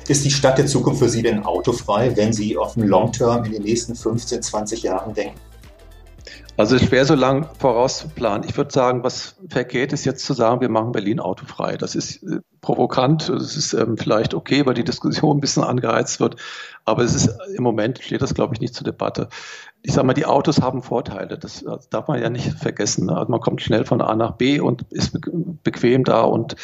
Ist 0.06 0.24
die 0.24 0.30
Stadt 0.30 0.58
der 0.58 0.66
Zukunft 0.66 1.00
für 1.00 1.08
Sie 1.08 1.22
denn 1.22 1.44
autofrei, 1.44 2.14
wenn 2.16 2.32
Sie 2.32 2.56
auf 2.56 2.74
den 2.74 2.88
Long 2.88 3.10
Term 3.10 3.44
in 3.44 3.52
den 3.52 3.62
nächsten 3.62 3.94
15, 3.94 4.42
20 4.42 4.82
Jahren 4.82 5.14
denken? 5.14 5.40
Also 6.56 6.76
es 6.76 6.82
ist 6.82 6.88
schwer 6.88 7.04
so 7.04 7.16
lang 7.16 7.48
vorauszuplanen. 7.58 8.48
Ich 8.48 8.56
würde 8.56 8.72
sagen, 8.72 9.02
was 9.02 9.36
vergeht, 9.48 9.92
ist 9.92 10.04
jetzt 10.04 10.24
zu 10.24 10.34
sagen, 10.34 10.60
wir 10.60 10.68
machen 10.68 10.92
Berlin 10.92 11.18
autofrei. 11.18 11.76
Das 11.76 11.96
ist 11.96 12.22
äh, 12.22 12.40
provokant, 12.60 13.28
das 13.28 13.56
ist 13.56 13.72
ähm, 13.72 13.96
vielleicht 13.96 14.34
okay, 14.34 14.64
weil 14.64 14.74
die 14.74 14.84
Diskussion 14.84 15.36
ein 15.36 15.40
bisschen 15.40 15.64
angeheizt 15.64 16.20
wird, 16.20 16.36
aber 16.84 17.02
es 17.02 17.14
ist 17.14 17.28
im 17.56 17.64
Moment 17.64 17.98
steht 17.98 18.22
das, 18.22 18.34
glaube 18.34 18.54
ich, 18.54 18.60
nicht 18.60 18.74
zur 18.74 18.84
Debatte. 18.84 19.28
Ich 19.82 19.94
sage 19.94 20.06
mal, 20.06 20.14
die 20.14 20.26
Autos 20.26 20.60
haben 20.60 20.82
Vorteile, 20.82 21.38
das, 21.38 21.64
das 21.64 21.88
darf 21.88 22.06
man 22.06 22.22
ja 22.22 22.30
nicht 22.30 22.52
vergessen. 22.52 23.10
Also 23.10 23.30
man 23.30 23.40
kommt 23.40 23.60
schnell 23.60 23.84
von 23.84 24.00
A 24.00 24.14
nach 24.14 24.36
B 24.36 24.60
und 24.60 24.82
ist 24.90 25.18
bequem 25.64 26.04
da 26.04 26.22
und 26.22 26.54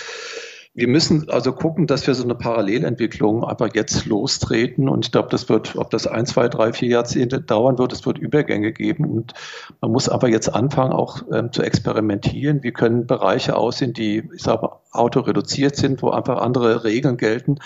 wir 0.81 0.89
müssen 0.89 1.29
also 1.29 1.53
gucken, 1.53 1.87
dass 1.87 2.07
wir 2.07 2.15
so 2.15 2.25
eine 2.25 2.35
Parallelentwicklung 2.35 3.45
einfach 3.45 3.75
jetzt 3.75 4.07
lostreten. 4.07 4.89
Und 4.89 5.05
ich 5.05 5.13
glaube, 5.13 5.29
das 5.31 5.49
wird, 5.51 5.77
ob 5.77 5.91
das 5.91 6.07
ein, 6.07 6.25
zwei, 6.25 6.49
drei, 6.49 6.73
vier 6.73 6.89
Jahrzehnte 6.89 7.41
dauern 7.41 7.79
wird, 7.79 7.93
es 7.93 8.07
wird 8.07 8.17
Übergänge 8.17 8.73
geben. 8.73 9.05
Und 9.05 9.35
man 9.83 9.93
muss 9.93 10.09
aber 10.09 10.29
jetzt 10.29 10.49
anfangen, 10.49 10.93
auch 10.93 11.23
ähm, 11.33 11.53
zu 11.53 11.63
experimentieren. 11.63 12.63
Wie 12.63 12.73
können 12.73 13.07
Bereiche 13.07 13.57
aussehen, 13.57 13.93
die, 13.93 14.29
ich 14.35 14.43
sage, 14.43 14.71
autoreduziert 14.91 15.77
sind, 15.77 16.03
wo 16.03 16.11
einfach 16.11 16.41
andere 16.41 16.83
Regeln 16.83 17.19
gelten. 17.19 17.59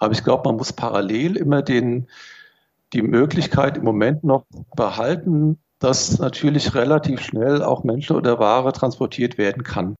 Aber 0.00 0.12
ich 0.12 0.24
glaube, 0.24 0.48
man 0.48 0.56
muss 0.56 0.72
parallel 0.72 1.36
immer 1.36 1.62
den, 1.62 2.08
die 2.92 3.02
Möglichkeit 3.02 3.76
im 3.76 3.84
Moment 3.84 4.24
noch 4.24 4.44
behalten, 4.74 5.58
dass 5.78 6.18
natürlich 6.18 6.74
relativ 6.74 7.20
schnell 7.20 7.62
auch 7.62 7.84
Menschen 7.84 8.16
oder 8.16 8.40
Ware 8.40 8.72
transportiert 8.72 9.38
werden 9.38 9.62
kann. 9.62 9.94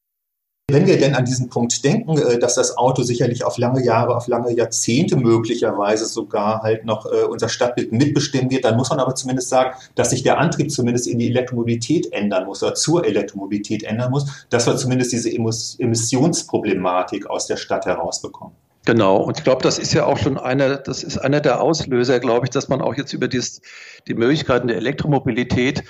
Wenn 0.68 0.88
wir 0.88 0.99
denn 0.99 1.14
an 1.14 1.25
diesen 1.25 1.49
Punkt 1.49 1.85
denken, 1.85 2.18
äh, 2.18 2.40
dass 2.40 2.56
das 2.56 2.76
Auto 2.76 3.04
sicherlich 3.04 3.44
auf 3.44 3.56
lange 3.56 3.85
Jahre, 3.85 4.16
auf 4.16 4.26
lange 4.26 4.52
Jahrzehnte 4.52 5.14
möglicherweise 5.14 6.06
sogar 6.06 6.62
halt 6.62 6.85
noch 6.85 7.06
äh, 7.06 7.23
unser 7.23 7.49
Stadtbild 7.49 7.92
mitbestimmen 7.92 8.50
wird, 8.50 8.64
dann 8.64 8.76
muss 8.76 8.90
man 8.90 8.99
aber 8.99 9.14
zumindest 9.14 9.49
sagen, 9.49 9.76
dass 9.94 10.11
sich 10.11 10.25
der 10.25 10.38
Antrieb 10.38 10.73
zumindest 10.73 11.06
in 11.06 11.20
die 11.20 11.28
Elektromobilität 11.28 12.12
ändern 12.12 12.46
muss 12.46 12.64
oder 12.64 12.75
zur 12.75 13.06
Elektromobilität 13.06 13.85
ändern 13.85 14.11
muss, 14.11 14.44
dass 14.50 14.66
wir 14.66 14.76
zumindest 14.76 15.12
diese 15.12 15.30
Emissionsproblematik 15.30 17.30
aus 17.30 17.46
der 17.46 17.58
Stadt 17.58 17.87
herausbekommen. 17.87 18.56
Genau, 18.87 19.18
und 19.18 19.38
ich 19.38 19.44
glaube, 19.44 19.62
das 19.62 19.78
ist 19.78 19.94
ja 19.94 20.04
auch 20.04 20.18
schon 20.18 20.37
einer, 20.37 20.78
das 20.78 21.04
ist 21.04 21.18
einer 21.18 21.40
der 21.40 21.61
Auslöser, 21.61 22.18
glaube 22.18 22.46
ich, 22.46 22.50
dass 22.50 22.68
man 22.68 22.82
auch 22.82 22.96
jetzt 22.96 23.12
über 23.12 23.28
dies, 23.28 23.61
die 24.08 24.14
Möglichkeiten 24.14 24.66
der 24.66 24.78
Elektromobilität 24.78 25.85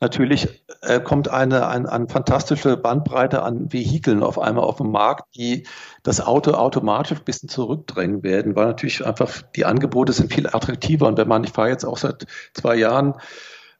natürlich 0.00 0.64
äh, 0.82 1.00
kommt 1.00 1.28
eine, 1.28 1.68
eine, 1.68 1.90
eine 1.90 2.08
fantastische 2.08 2.76
Bandbreite 2.76 3.42
an 3.42 3.72
Vehikeln 3.72 4.22
auf 4.22 4.38
einmal 4.38 4.64
auf 4.64 4.78
den 4.78 4.90
Markt, 4.90 5.36
die 5.36 5.66
das 6.02 6.20
Auto 6.20 6.52
automatisch 6.52 7.18
ein 7.18 7.24
bisschen 7.24 7.48
zurückdrängen 7.48 8.22
werden, 8.22 8.56
weil 8.56 8.66
natürlich 8.66 9.04
einfach 9.04 9.42
die 9.54 9.64
Angebote 9.64 10.12
sind 10.12 10.32
viel 10.32 10.46
attraktiver. 10.46 11.06
Und 11.06 11.18
wenn 11.18 11.28
man, 11.28 11.44
ich 11.44 11.52
fahre 11.52 11.68
jetzt 11.68 11.84
auch 11.84 11.98
seit 11.98 12.26
zwei 12.54 12.76
Jahren 12.76 13.14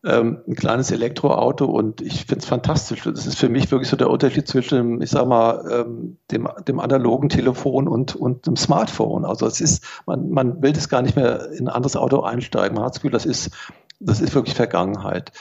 ähm, 0.04 0.40
ein 0.48 0.54
kleines 0.54 0.90
Elektroauto 0.90 1.66
und 1.66 2.00
ich 2.00 2.24
finde 2.24 2.38
es 2.38 2.46
fantastisch. 2.46 3.02
Das 3.04 3.26
ist 3.26 3.38
für 3.38 3.48
mich 3.50 3.70
wirklich 3.70 3.90
so 3.90 3.96
der 3.96 4.08
Unterschied 4.08 4.48
zwischen, 4.48 5.02
ich 5.02 5.10
sag 5.10 5.26
mal, 5.26 5.64
ähm, 5.70 6.16
dem, 6.30 6.48
dem 6.66 6.80
analogen 6.80 7.28
Telefon 7.28 7.86
und, 7.86 8.16
und 8.16 8.46
dem 8.46 8.56
Smartphone. 8.56 9.24
Also 9.24 9.46
es 9.46 9.60
ist, 9.60 9.84
man, 10.06 10.30
man 10.30 10.62
will 10.62 10.72
das 10.72 10.88
gar 10.88 11.02
nicht 11.02 11.16
mehr 11.16 11.50
in 11.52 11.68
ein 11.68 11.74
anderes 11.74 11.96
Auto 11.96 12.20
einsteigen. 12.22 12.76
Man 12.76 12.84
hat 12.84 12.94
das 12.94 13.00
Gefühl, 13.00 13.10
das 13.10 13.26
ist, 13.26 13.50
das 13.98 14.20
ist 14.20 14.34
wirklich 14.34 14.54
Vergangenheit. 14.56 15.32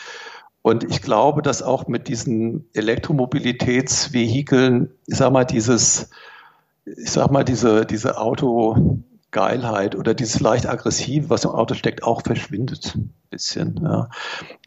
Und 0.61 0.83
ich 0.83 1.01
glaube, 1.01 1.41
dass 1.41 1.63
auch 1.63 1.87
mit 1.87 2.09
diesen 2.09 2.69
Elektromobilitätsvehikeln, 2.73 4.91
ich 5.07 5.17
sag 5.17 5.31
mal, 5.31 5.45
dieses, 5.45 6.09
ich 6.85 7.11
sag 7.11 7.31
mal, 7.31 7.43
diese, 7.43 7.85
diese 7.85 8.17
Auto, 8.17 8.99
Geilheit 9.31 9.95
oder 9.95 10.13
dieses 10.13 10.39
leicht 10.39 10.67
aggressive, 10.67 11.29
was 11.29 11.45
im 11.45 11.51
Auto 11.51 11.75
steckt, 11.75 12.03
auch 12.03 12.23
verschwindet 12.23 12.95
ein 12.95 13.13
bisschen. 13.29 13.79
Ja. 13.83 14.09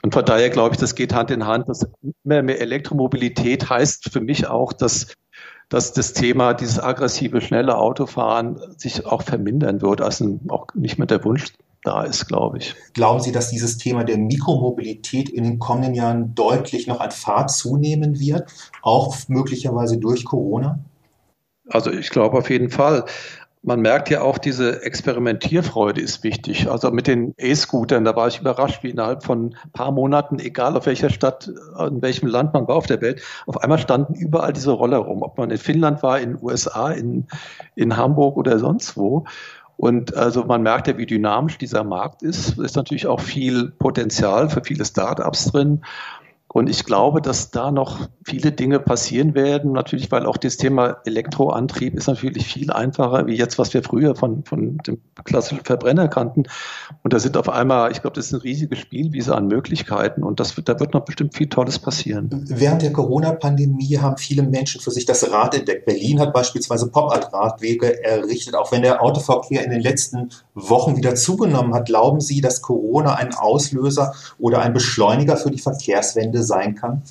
Und 0.02 0.14
von 0.14 0.24
daher 0.24 0.50
glaube 0.50 0.74
ich, 0.74 0.80
das 0.80 0.94
geht 0.94 1.12
Hand 1.12 1.32
in 1.32 1.46
Hand. 1.46 1.68
Dass 1.68 1.86
immer 2.24 2.42
mehr 2.42 2.60
Elektromobilität 2.60 3.68
heißt 3.68 4.10
für 4.12 4.20
mich 4.20 4.46
auch, 4.46 4.72
dass, 4.72 5.08
dass 5.68 5.92
das 5.92 6.12
Thema 6.12 6.54
dieses 6.54 6.78
aggressive, 6.78 7.40
schnelle 7.40 7.76
Autofahren 7.76 8.60
sich 8.78 9.04
auch 9.04 9.22
vermindern 9.22 9.82
wird, 9.82 10.00
also 10.00 10.38
auch 10.48 10.68
nicht 10.74 10.96
mehr 10.96 11.08
der 11.08 11.24
Wunsch 11.24 11.52
da 11.82 12.04
ist, 12.04 12.26
glaube 12.26 12.58
ich. 12.58 12.74
Glauben 12.94 13.20
Sie, 13.20 13.32
dass 13.32 13.50
dieses 13.50 13.76
Thema 13.76 14.04
der 14.04 14.18
Mikromobilität 14.18 15.28
in 15.28 15.44
den 15.44 15.58
kommenden 15.58 15.94
Jahren 15.94 16.34
deutlich 16.34 16.86
noch 16.86 17.00
an 17.00 17.10
Fahrt 17.10 17.50
zunehmen 17.50 18.20
wird, 18.20 18.52
auch 18.82 19.16
möglicherweise 19.28 19.98
durch 19.98 20.24
Corona? 20.24 20.78
Also 21.68 21.90
ich 21.90 22.10
glaube 22.10 22.38
auf 22.38 22.50
jeden 22.50 22.70
Fall 22.70 23.04
man 23.62 23.80
merkt 23.80 24.10
ja 24.10 24.22
auch, 24.22 24.38
diese 24.38 24.82
Experimentierfreude 24.82 26.00
ist 26.00 26.24
wichtig. 26.24 26.68
Also 26.68 26.90
mit 26.90 27.06
den 27.06 27.32
E-Scootern, 27.38 28.04
da 28.04 28.16
war 28.16 28.26
ich 28.26 28.40
überrascht, 28.40 28.82
wie 28.82 28.90
innerhalb 28.90 29.22
von 29.22 29.54
ein 29.64 29.70
paar 29.72 29.92
Monaten, 29.92 30.40
egal 30.40 30.76
auf 30.76 30.86
welcher 30.86 31.10
Stadt, 31.10 31.48
in 31.78 32.02
welchem 32.02 32.26
Land 32.26 32.54
man 32.54 32.66
war 32.66 32.74
auf 32.74 32.86
der 32.86 33.00
Welt, 33.00 33.22
auf 33.46 33.58
einmal 33.58 33.78
standen 33.78 34.14
überall 34.14 34.52
diese 34.52 34.72
Roller 34.72 34.98
rum. 34.98 35.22
Ob 35.22 35.38
man 35.38 35.50
in 35.50 35.58
Finnland 35.58 36.02
war, 36.02 36.18
in 36.18 36.30
den 36.30 36.42
USA, 36.42 36.90
in, 36.90 37.28
in 37.76 37.96
Hamburg 37.96 38.36
oder 38.36 38.58
sonst 38.58 38.96
wo. 38.96 39.24
Und 39.82 40.16
also 40.16 40.44
man 40.44 40.62
merkt 40.62 40.86
ja, 40.86 40.96
wie 40.96 41.06
dynamisch 41.06 41.58
dieser 41.58 41.82
Markt 41.82 42.22
ist. 42.22 42.50
Es 42.50 42.58
ist 42.58 42.76
natürlich 42.76 43.08
auch 43.08 43.18
viel 43.18 43.72
Potenzial 43.72 44.48
für 44.48 44.62
viele 44.62 44.84
Startups 44.84 45.46
drin. 45.50 45.82
Und 46.52 46.68
ich 46.68 46.84
glaube, 46.84 47.22
dass 47.22 47.50
da 47.50 47.70
noch 47.70 48.08
viele 48.24 48.52
Dinge 48.52 48.78
passieren 48.78 49.34
werden. 49.34 49.72
Natürlich, 49.72 50.12
weil 50.12 50.26
auch 50.26 50.36
das 50.36 50.58
Thema 50.58 50.98
Elektroantrieb 51.06 51.94
ist 51.94 52.08
natürlich 52.08 52.46
viel 52.46 52.70
einfacher, 52.70 53.26
wie 53.26 53.36
jetzt, 53.36 53.58
was 53.58 53.72
wir 53.72 53.82
früher 53.82 54.14
von, 54.14 54.44
von 54.44 54.76
dem 54.86 54.98
klassischen 55.24 55.64
Verbrenner 55.64 56.08
kannten. 56.08 56.44
Und 57.02 57.14
da 57.14 57.18
sind 57.18 57.38
auf 57.38 57.48
einmal, 57.48 57.90
ich 57.90 58.02
glaube, 58.02 58.16
das 58.16 58.26
ist 58.26 58.34
ein 58.34 58.40
riesiges 58.40 58.78
Spielwiese 58.80 59.34
an 59.34 59.46
Möglichkeiten. 59.46 60.22
Und 60.22 60.40
das 60.40 60.56
wird, 60.58 60.68
da 60.68 60.78
wird 60.78 60.92
noch 60.92 61.06
bestimmt 61.06 61.34
viel 61.34 61.48
Tolles 61.48 61.78
passieren. 61.78 62.28
Während 62.48 62.82
der 62.82 62.92
Corona-Pandemie 62.92 63.96
haben 63.98 64.18
viele 64.18 64.42
Menschen 64.42 64.82
für 64.82 64.90
sich 64.90 65.06
das 65.06 65.30
Rad 65.32 65.54
entdeckt. 65.54 65.86
Berlin 65.86 66.20
hat 66.20 66.34
beispielsweise 66.34 66.88
Pop-Art-Radwege 66.90 68.04
errichtet. 68.04 68.56
Auch 68.56 68.70
wenn 68.72 68.82
der 68.82 69.02
Autoverkehr 69.02 69.64
in 69.64 69.70
den 69.70 69.80
letzten 69.80 70.28
Wochen 70.54 70.98
wieder 70.98 71.14
zugenommen 71.14 71.72
hat, 71.72 71.86
glauben 71.86 72.20
Sie, 72.20 72.42
dass 72.42 72.60
Corona 72.60 73.14
ein 73.14 73.32
Auslöser 73.32 74.12
oder 74.38 74.60
ein 74.60 74.74
Beschleuniger 74.74 75.38
für 75.38 75.50
die 75.50 75.58
Verkehrswende 75.58 76.41
sein 76.42 76.74
kann? 76.74 77.02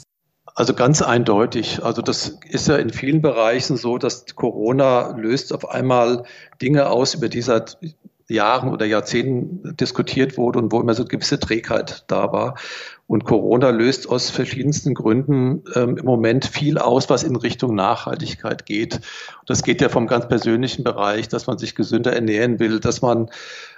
Also 0.54 0.74
ganz 0.74 1.02
eindeutig. 1.02 1.84
Also 1.84 2.02
das 2.02 2.39
ist 2.50 2.67
ja 2.67 2.76
in 2.76 2.89
vielen 2.89 3.22
Bereichen 3.22 3.78
so, 3.78 3.98
dass 3.98 4.26
Corona 4.36 5.15
löst 5.15 5.54
auf 5.54 5.70
einmal 5.70 6.24
Dinge 6.62 6.89
aus, 6.89 7.13
über 7.13 7.30
die 7.30 7.41
seit 7.41 7.78
Jahren 8.28 8.70
oder 8.70 8.86
Jahrzehnten 8.86 9.76
diskutiert 9.76 10.38
wurde 10.38 10.60
und 10.60 10.72
wo 10.72 10.80
immer 10.80 10.94
so 10.94 11.04
eine 11.04 11.10
gewisse 11.10 11.39
Trägheit 11.39 12.06
da 12.08 12.32
war. 12.32 12.56
Und 13.08 13.26
Corona 13.26 13.72
löst 13.72 14.08
aus 14.08 14.30
verschiedensten 14.30 14.94
Gründen 14.94 15.63
ähm, 15.76 15.98
im 15.98 16.06
Moment 16.06 16.46
viel 16.46 16.78
aus, 16.78 17.10
was 17.10 17.24
in 17.24 17.36
Richtung 17.36 17.76
Nachhaltigkeit 17.76 18.65
geht. 18.65 19.02
Das 19.46 19.63
geht 19.63 19.82
ja 19.82 19.89
vom 19.89 20.08
ganz 20.08 20.28
persönlichen 20.30 20.84
Bereich, 20.84 21.28
dass 21.28 21.46
man 21.46 21.58
sich 21.58 21.76
gesünder 21.76 22.13
ernähren 22.13 22.60
will, 22.60 22.80
dass 22.80 23.02
man 23.02 23.30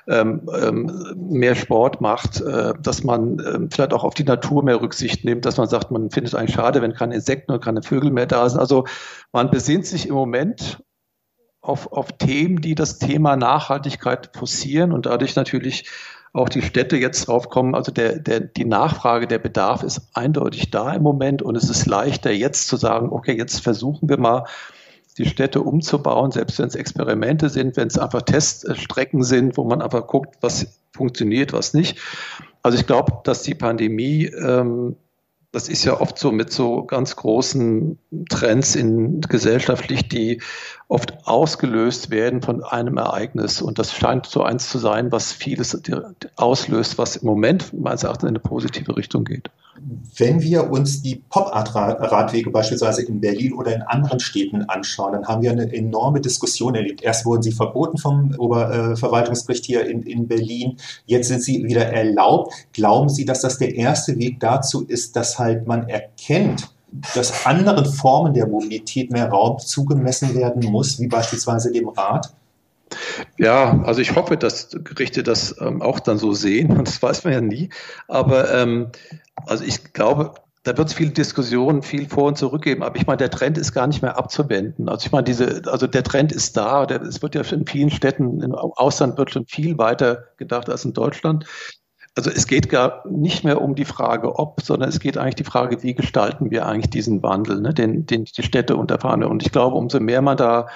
mehr 0.05 1.55
Sport 1.55 2.01
macht, 2.01 2.41
äh, 2.41 2.73
dass 2.81 3.03
man 3.03 3.39
ähm, 3.39 3.69
vielleicht 3.71 3.93
auch 3.93 4.03
auf 4.03 4.13
die 4.13 4.25
Natur 4.25 4.63
mehr 4.63 4.81
Rücksicht 4.81 5.23
nimmt, 5.23 5.45
dass 5.45 5.57
man 5.57 5.67
sagt, 5.67 5.91
man 5.91 6.11
findet 6.11 6.35
eigentlich 6.35 6.55
schade, 6.55 6.81
wenn 6.81 6.93
keine 6.93 7.15
Insekten 7.15 7.51
und 7.51 7.63
keine 7.63 7.83
Vögel 7.83 8.11
mehr 8.11 8.25
da 8.25 8.47
sind. 8.49 8.59
Also 8.59 8.85
man 9.31 9.49
besinnt 9.49 9.85
sich 9.85 10.07
im 10.07 10.15
Moment 10.15 10.83
auf, 11.61 11.91
auf 11.91 12.11
Themen, 12.17 12.61
die 12.61 12.75
das 12.75 12.99
Thema 12.99 13.37
Nachhaltigkeit 13.37 14.31
forcieren 14.35 14.91
und 14.91 15.05
dadurch 15.05 15.35
natürlich 15.35 15.89
auch 16.33 16.49
die 16.49 16.61
Städte 16.61 16.97
jetzt 16.97 17.27
drauf 17.27 17.49
kommen. 17.49 17.75
Also 17.75 17.91
der, 17.91 18.19
der, 18.19 18.41
die 18.41 18.65
Nachfrage, 18.65 19.27
der 19.27 19.39
Bedarf 19.39 19.83
ist 19.83 20.09
eindeutig 20.13 20.71
da 20.71 20.91
im 20.93 21.03
Moment 21.03 21.41
und 21.41 21.55
es 21.55 21.69
ist 21.69 21.85
leichter 21.85 22.31
jetzt 22.31 22.67
zu 22.67 22.75
sagen, 22.75 23.09
okay, 23.11 23.37
jetzt 23.37 23.61
versuchen 23.61 24.09
wir 24.09 24.17
mal 24.17 24.45
die 25.13 25.25
Städte 25.25 25.61
umzubauen, 25.61 26.31
selbst 26.31 26.59
wenn 26.59 26.67
es 26.67 26.75
Experimente 26.75 27.49
sind, 27.49 27.77
wenn 27.77 27.87
es 27.87 27.97
einfach 27.97 28.21
Teststrecken 28.23 29.23
sind, 29.23 29.57
wo 29.57 29.63
man 29.63 29.81
einfach 29.81 30.07
guckt, 30.07 30.37
was 30.41 30.79
funktioniert, 30.91 31.53
was 31.53 31.73
nicht. 31.73 31.99
Also 32.61 32.77
ich 32.77 32.87
glaube, 32.87 33.21
dass 33.23 33.43
die 33.43 33.55
Pandemie 33.55 34.25
ähm, 34.25 34.95
das 35.53 35.69
ist 35.69 35.85
ja 35.85 36.01
oft 36.01 36.17
so 36.17 36.31
mit 36.31 36.51
so 36.51 36.83
ganz 36.83 37.15
großen 37.15 37.99
Trends 38.27 38.75
in 38.75 39.21
gesellschaftlich, 39.21 40.09
die 40.09 40.41
oft 40.87 41.27
ausgelöst 41.27 42.09
werden 42.09 42.41
von 42.41 42.63
einem 42.63 42.97
Ereignis. 42.97 43.61
Und 43.61 43.77
das 43.77 43.93
scheint 43.93 44.25
so 44.25 44.41
eins 44.41 44.69
zu 44.71 44.79
sein, 44.79 45.11
was 45.11 45.31
vieles 45.31 45.79
auslöst, 46.37 46.97
was 46.97 47.17
im 47.17 47.27
Moment 47.27 47.71
meines 47.71 48.01
Erachtens 48.01 48.23
in 48.23 48.29
eine 48.29 48.39
positive 48.39 48.97
Richtung 48.97 49.25
geht. 49.25 49.51
Wenn 50.17 50.41
wir 50.41 50.69
uns 50.69 51.01
die 51.01 51.23
Pop-Art-Radwege 51.29 52.51
beispielsweise 52.51 53.03
in 53.03 53.19
Berlin 53.19 53.53
oder 53.53 53.75
in 53.75 53.81
anderen 53.81 54.19
Städten 54.19 54.63
anschauen, 54.63 55.13
dann 55.13 55.27
haben 55.27 55.41
wir 55.41 55.51
eine 55.51 55.73
enorme 55.73 56.21
Diskussion 56.21 56.75
erlebt. 56.75 57.01
Erst 57.01 57.25
wurden 57.25 57.41
sie 57.41 57.51
verboten 57.51 57.97
vom 57.97 58.35
Oberverwaltungsgericht 58.37 59.65
hier 59.65 59.87
in, 59.87 60.03
in 60.03 60.27
Berlin, 60.27 60.77
jetzt 61.05 61.27
sind 61.27 61.41
sie 61.41 61.63
wieder 61.63 61.87
erlaubt. 61.87 62.53
Glauben 62.73 63.09
Sie, 63.09 63.25
dass 63.25 63.41
das 63.41 63.57
der 63.57 63.75
erste 63.75 64.17
Weg 64.17 64.39
dazu 64.39 64.85
ist, 64.85 65.15
dass 65.15 65.39
halt 65.39 65.67
man 65.67 65.89
erkennt, 65.89 66.69
dass 67.15 67.45
anderen 67.45 67.85
Formen 67.85 68.33
der 68.33 68.47
Mobilität 68.47 69.11
mehr 69.11 69.29
Raum 69.29 69.57
zugemessen 69.57 70.35
werden 70.35 70.63
muss, 70.69 70.99
wie 70.99 71.07
beispielsweise 71.07 71.71
dem 71.71 71.89
Rad? 71.89 72.31
Ja, 73.37 73.81
also 73.83 74.01
ich 74.01 74.15
hoffe, 74.15 74.37
dass 74.37 74.69
Gerichte 74.83 75.23
das 75.23 75.55
ähm, 75.59 75.81
auch 75.81 75.99
dann 75.99 76.17
so 76.17 76.33
sehen 76.33 76.79
das 76.83 77.01
weiß 77.01 77.23
man 77.23 77.33
ja 77.33 77.41
nie. 77.41 77.69
Aber 78.07 78.53
ähm, 78.53 78.87
also 79.35 79.63
ich 79.63 79.93
glaube, 79.93 80.33
da 80.63 80.77
wird 80.77 80.87
es 80.87 80.93
viele 80.93 81.11
Diskussionen, 81.11 81.81
viel 81.81 82.07
vor 82.07 82.27
und 82.27 82.37
zurück 82.37 82.63
geben. 82.63 82.83
Aber 82.83 82.95
ich 82.95 83.05
meine, 83.05 83.17
der 83.17 83.29
Trend 83.29 83.57
ist 83.57 83.73
gar 83.73 83.85
nicht 83.85 84.01
mehr 84.01 84.17
abzuwenden. 84.17 84.87
Also 84.87 85.05
ich 85.05 85.11
meine, 85.11 85.25
diese, 85.25 85.61
also 85.65 85.87
der 85.87 86.03
Trend 86.03 86.31
ist 86.31 86.55
da. 86.55 86.85
Der, 86.85 87.01
es 87.01 87.21
wird 87.21 87.35
ja 87.35 87.41
in 87.41 87.67
vielen 87.67 87.89
Städten 87.89 88.41
im 88.41 88.55
Ausland 88.55 89.17
wird 89.17 89.31
schon 89.31 89.45
viel 89.45 89.77
weiter 89.77 90.29
gedacht 90.37 90.69
als 90.69 90.85
in 90.85 90.93
Deutschland. 90.93 91.45
Also 92.15 92.29
es 92.29 92.47
geht 92.47 92.69
gar 92.69 93.03
nicht 93.09 93.43
mehr 93.43 93.61
um 93.61 93.75
die 93.75 93.85
Frage, 93.85 94.37
ob, 94.37 94.61
sondern 94.61 94.87
es 94.87 94.99
geht 94.99 95.17
eigentlich 95.17 95.35
die 95.35 95.43
Frage, 95.43 95.83
wie 95.83 95.95
gestalten 95.95 96.51
wir 96.51 96.65
eigentlich 96.65 96.91
diesen 96.91 97.23
Wandel, 97.23 97.59
ne, 97.59 97.73
den, 97.73 98.05
den 98.05 98.25
die 98.25 98.43
Städte 98.43 98.77
unterfahren. 98.77 99.23
Und 99.23 99.43
ich 99.43 99.51
glaube, 99.51 99.75
umso 99.75 99.99
mehr 99.99 100.21
man 100.21 100.37
da 100.37 100.67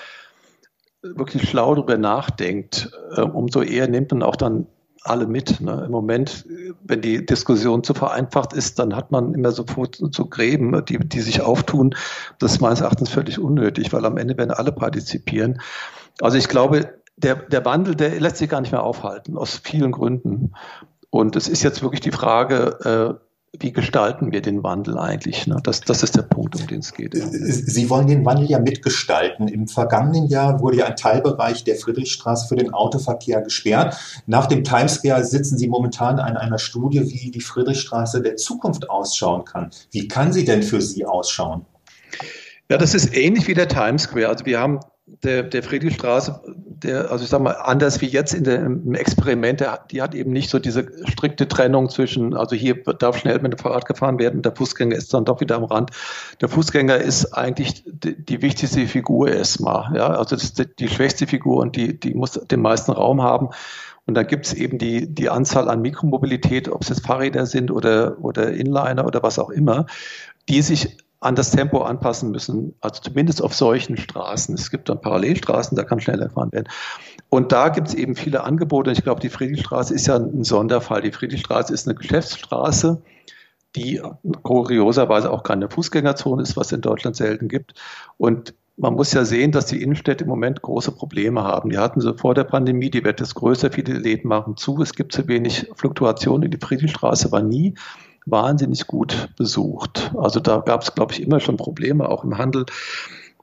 wirklich 1.02 1.48
schlau 1.48 1.76
darüber 1.76 1.98
nachdenkt, 1.98 2.92
äh, 3.16 3.22
umso 3.22 3.62
eher 3.62 3.88
nimmt 3.88 4.12
man 4.12 4.24
auch 4.24 4.36
dann 4.36 4.66
alle 5.04 5.28
mit. 5.28 5.62
Ne? 5.62 5.84
Im 5.86 5.92
Moment, 5.92 6.46
wenn 6.84 7.02
die 7.02 7.26
Diskussion 7.26 7.84
zu 7.84 7.94
vereinfacht 7.94 8.54
ist, 8.54 8.80
dann 8.80 8.96
hat 8.96 9.12
man 9.12 9.34
immer 9.34 9.52
sofort 9.52 9.98
so 10.00 10.26
Gräben, 10.26 10.84
die, 10.86 11.00
die 11.00 11.22
sich 11.22 11.42
auftun. 11.42 11.96
Das 12.40 12.54
ist 12.54 12.62
meines 12.62 12.82
Erachtens 12.82 13.10
völlig 13.10 13.40
unnötig, 13.40 13.94
weil 13.94 14.06
am 14.06 14.18
Ende 14.18 14.38
werden 14.38 14.52
alle 14.52 14.72
partizipieren. 14.72 15.62
Also 16.22 16.38
ich 16.38 16.48
glaube, 16.48 16.94
der, 17.16 17.36
der 17.36 17.66
Wandel, 17.66 17.96
der 17.96 18.20
lässt 18.20 18.38
sich 18.38 18.50
gar 18.50 18.62
nicht 18.62 18.72
mehr 18.72 18.84
aufhalten, 18.84 19.38
aus 19.38 19.60
vielen 19.64 19.92
Gründen. 19.92 20.54
Und 21.10 21.36
es 21.36 21.48
ist 21.48 21.64
jetzt 21.64 21.82
wirklich 21.82 22.02
die 22.02 22.12
Frage, 22.12 23.18
äh, 23.20 23.27
wie 23.60 23.72
gestalten 23.72 24.32
wir 24.32 24.42
den 24.42 24.64
Wandel 24.64 24.98
eigentlich? 24.98 25.48
Ne? 25.48 25.58
Das, 25.64 25.82
das 25.82 26.04
ist 26.04 26.16
der 26.16 26.22
Punkt, 26.24 26.56
um 26.56 26.68
den 26.68 26.80
es 26.80 26.94
geht. 26.94 27.14
Sie 27.16 27.90
wollen 27.90 28.08
den 28.08 28.26
Wandel 28.26 28.50
ja 28.50 28.60
mitgestalten. 28.60 29.48
Im 29.48 29.68
vergangenen 29.68 30.28
Jahr 30.28 30.60
wurde 30.60 30.78
ja 30.78 30.86
ein 30.86 30.96
Teilbereich 30.96 31.64
der 31.64 31.76
Friedrichstraße 31.76 32.48
für 32.48 32.56
den 32.56 32.74
Autoverkehr 32.74 33.42
gesperrt. 33.42 33.98
Nach 34.26 34.48
dem 34.48 34.64
Timescale 34.64 35.24
sitzen 35.24 35.58
Sie 35.58 35.68
momentan 35.68 36.20
an 36.20 36.38
einer 36.38 36.60
Studie, 36.60 37.02
wie 37.10 37.32
die 37.32 37.42
Friedrichstraße 37.42 38.22
der 38.22 38.36
Zukunft 38.36 38.90
ausschauen 38.90 39.46
kann. 39.46 39.72
Wie 39.92 40.08
kann 40.08 40.34
sie 40.34 40.46
denn 40.46 40.62
für 40.62 40.82
Sie 40.82 41.06
ausschauen? 41.06 41.66
Ja, 42.70 42.78
das 42.78 42.94
ist 42.94 43.16
ähnlich 43.16 43.48
wie 43.48 43.54
der 43.54 43.70
Times 43.70 44.04
Square. 44.04 44.28
Also 44.28 44.46
wir 44.46 44.60
haben 44.60 44.80
der, 45.24 45.44
der 45.44 45.64
Friedrichstraße, 45.64 46.42
der, 46.46 47.10
also 47.12 47.24
ich 47.24 47.30
sag 47.30 47.42
mal, 47.42 47.54
anders 47.54 48.02
wie 48.02 48.08
jetzt 48.08 48.34
in 48.34 48.44
der, 48.44 48.58
im 48.66 48.94
Experiment, 48.94 49.62
der, 49.62 49.80
die 49.90 50.02
hat 50.02 50.14
eben 50.14 50.32
nicht 50.32 50.50
so 50.50 50.60
diese 50.60 50.86
strikte 51.08 51.48
Trennung 51.48 51.90
zwischen, 51.90 52.36
also 52.36 52.56
hier 52.56 52.84
darf 52.84 53.18
schnell 53.18 53.40
mit 53.40 53.54
dem 53.54 53.58
Fahrrad 53.58 53.86
gefahren 53.86 54.20
werden, 54.20 54.42
der 54.42 54.54
Fußgänger 54.54 54.96
ist 54.96 55.14
dann 55.14 55.24
doch 55.24 55.40
wieder 55.40 55.56
am 55.56 55.64
Rand. 55.64 55.92
Der 56.42 56.50
Fußgänger 56.50 56.98
ist 56.98 57.34
eigentlich 57.34 57.84
die, 57.86 58.22
die 58.22 58.42
wichtigste 58.42 58.86
Figur 58.86 59.30
erstmal, 59.30 59.96
ja, 59.96 60.08
also 60.08 60.36
das 60.36 60.44
ist 60.44 60.60
die, 60.60 60.68
die 60.78 60.90
schwächste 60.90 61.26
Figur 61.26 61.58
und 61.58 61.78
die, 61.78 61.98
die 61.98 62.14
muss 62.14 62.34
den 62.34 62.62
meisten 62.62 62.92
Raum 62.92 63.22
haben. 63.22 63.50
Und 64.06 64.16
dann 64.16 64.28
gibt 64.28 64.46
es 64.46 64.54
eben 64.54 64.78
die, 64.78 65.14
die 65.14 65.30
Anzahl 65.30 65.70
an 65.70 65.82
Mikromobilität, 65.82 66.70
ob 66.70 66.82
es 66.82 66.90
jetzt 66.90 67.06
Fahrräder 67.06 67.46
sind 67.46 67.72
oder, 67.72 68.18
oder 68.22 68.52
Inliner 68.54 69.06
oder 69.06 69.22
was 69.22 69.38
auch 69.38 69.50
immer, 69.50 69.86
die 70.48 70.62
sich 70.62 70.98
an 71.28 71.36
das 71.36 71.52
Tempo 71.52 71.82
anpassen 71.82 72.32
müssen, 72.32 72.74
also 72.80 73.02
zumindest 73.02 73.44
auf 73.44 73.54
solchen 73.54 73.98
Straßen. 73.98 74.56
Es 74.56 74.72
gibt 74.72 74.88
dann 74.88 75.02
Parallelstraßen, 75.02 75.76
da 75.76 75.84
kann 75.84 76.00
schneller 76.00 76.30
gefahren 76.30 76.54
werden. 76.54 76.70
Und 77.28 77.52
da 77.52 77.68
gibt 77.68 77.90
es 77.90 77.96
eben 77.96 78.16
viele 78.16 78.46
Angebote. 78.46 78.92
Ich 78.92 79.04
glaube, 79.04 79.20
die 79.20 79.28
Friedrichstraße 79.30 79.94
ist 79.94 80.08
ja 80.08 80.16
ein 80.16 80.46
Sonderfall. 80.46 81.02
Die 81.02 81.12
Friedrichstraße 81.12 81.74
ist 81.74 81.86
eine 81.86 81.96
Geschäftsstraße, 81.96 83.02
die 83.76 84.02
kurioserweise 84.42 85.30
auch 85.30 85.44
keine 85.44 85.70
Fußgängerzone 85.70 86.44
ist, 86.44 86.56
was 86.56 86.68
es 86.68 86.72
in 86.72 86.82
Deutschland 86.82 87.18
selten 87.18 87.50
gibt. 87.50 87.74
Und 88.18 88.54
man 88.78 88.94
muss 88.94 89.12
ja 89.12 89.26
sehen, 89.26 89.52
dass 89.52 89.66
die 89.66 89.84
Innenstädte 89.84 90.24
im 90.24 90.30
Moment 90.30 90.62
große 90.62 90.94
Probleme 90.94 91.44
haben. 91.44 91.72
Die 91.72 91.78
hatten 91.78 92.00
sie 92.00 92.14
vor 92.14 92.36
der 92.36 92.46
Pandemie, 92.46 92.90
die 92.90 93.04
wird 93.04 93.20
jetzt 93.20 93.36
größer, 93.36 93.70
viele 93.70 93.98
Läden 93.98 94.30
machen 94.30 94.56
zu, 94.56 94.82
es 94.82 94.94
gibt 94.94 95.12
zu 95.12 95.28
wenig 95.28 95.70
Fluktuation. 95.76 96.40
Die 96.40 96.58
Friedrichstraße 96.58 97.34
war 97.34 97.42
nie 97.42 97.74
wahnsinnig 98.28 98.88
gut 98.88 99.30
besucht. 99.38 100.12
Also 100.18 100.40
da 100.40 100.60
gab 100.60 100.82
es, 100.82 100.94
glaube 100.94 101.14
ich, 101.14 101.22
immer 101.22 101.40
schon 101.40 101.58
Probleme, 101.58 102.10
auch 102.10 102.24
im 102.24 102.38
Handel. 102.38 102.66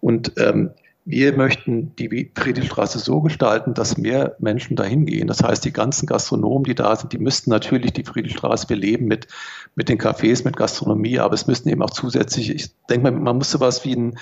Und 0.01 0.33
ähm, 0.37 0.70
wir 1.07 1.37
möchten 1.37 1.94
die 1.97 2.31
Friedrichstraße 2.35 2.99
so 2.99 3.20
gestalten, 3.20 3.75
dass 3.75 3.99
mehr 3.99 4.37
Menschen 4.38 4.77
dahin 4.77 5.05
gehen. 5.05 5.27
Das 5.27 5.42
heißt, 5.42 5.64
die 5.64 5.73
ganzen 5.73 6.07
Gastronomen, 6.07 6.64
die 6.64 6.75
da 6.75 6.97
sind, 6.97 7.12
die 7.12 7.18
müssten 7.18 7.51
natürlich 7.51 7.92
die 7.92 8.05
Friedrichstraße 8.05 8.66
beleben 8.66 9.07
mit, 9.07 9.27
mit 9.75 9.88
den 9.88 9.99
Cafés, 9.99 10.44
mit 10.44 10.57
Gastronomie, 10.57 11.18
aber 11.18 11.35
es 11.35 11.47
müssten 11.47 11.68
eben 11.68 11.83
auch 11.83 11.90
zusätzlich, 11.90 12.51
ich 12.51 12.70
denke 12.87 13.11
mal, 13.11 13.20
man 13.20 13.37
muss 13.37 13.51
sowas 13.51 13.85
wie 13.85 13.94
ein, 13.94 14.18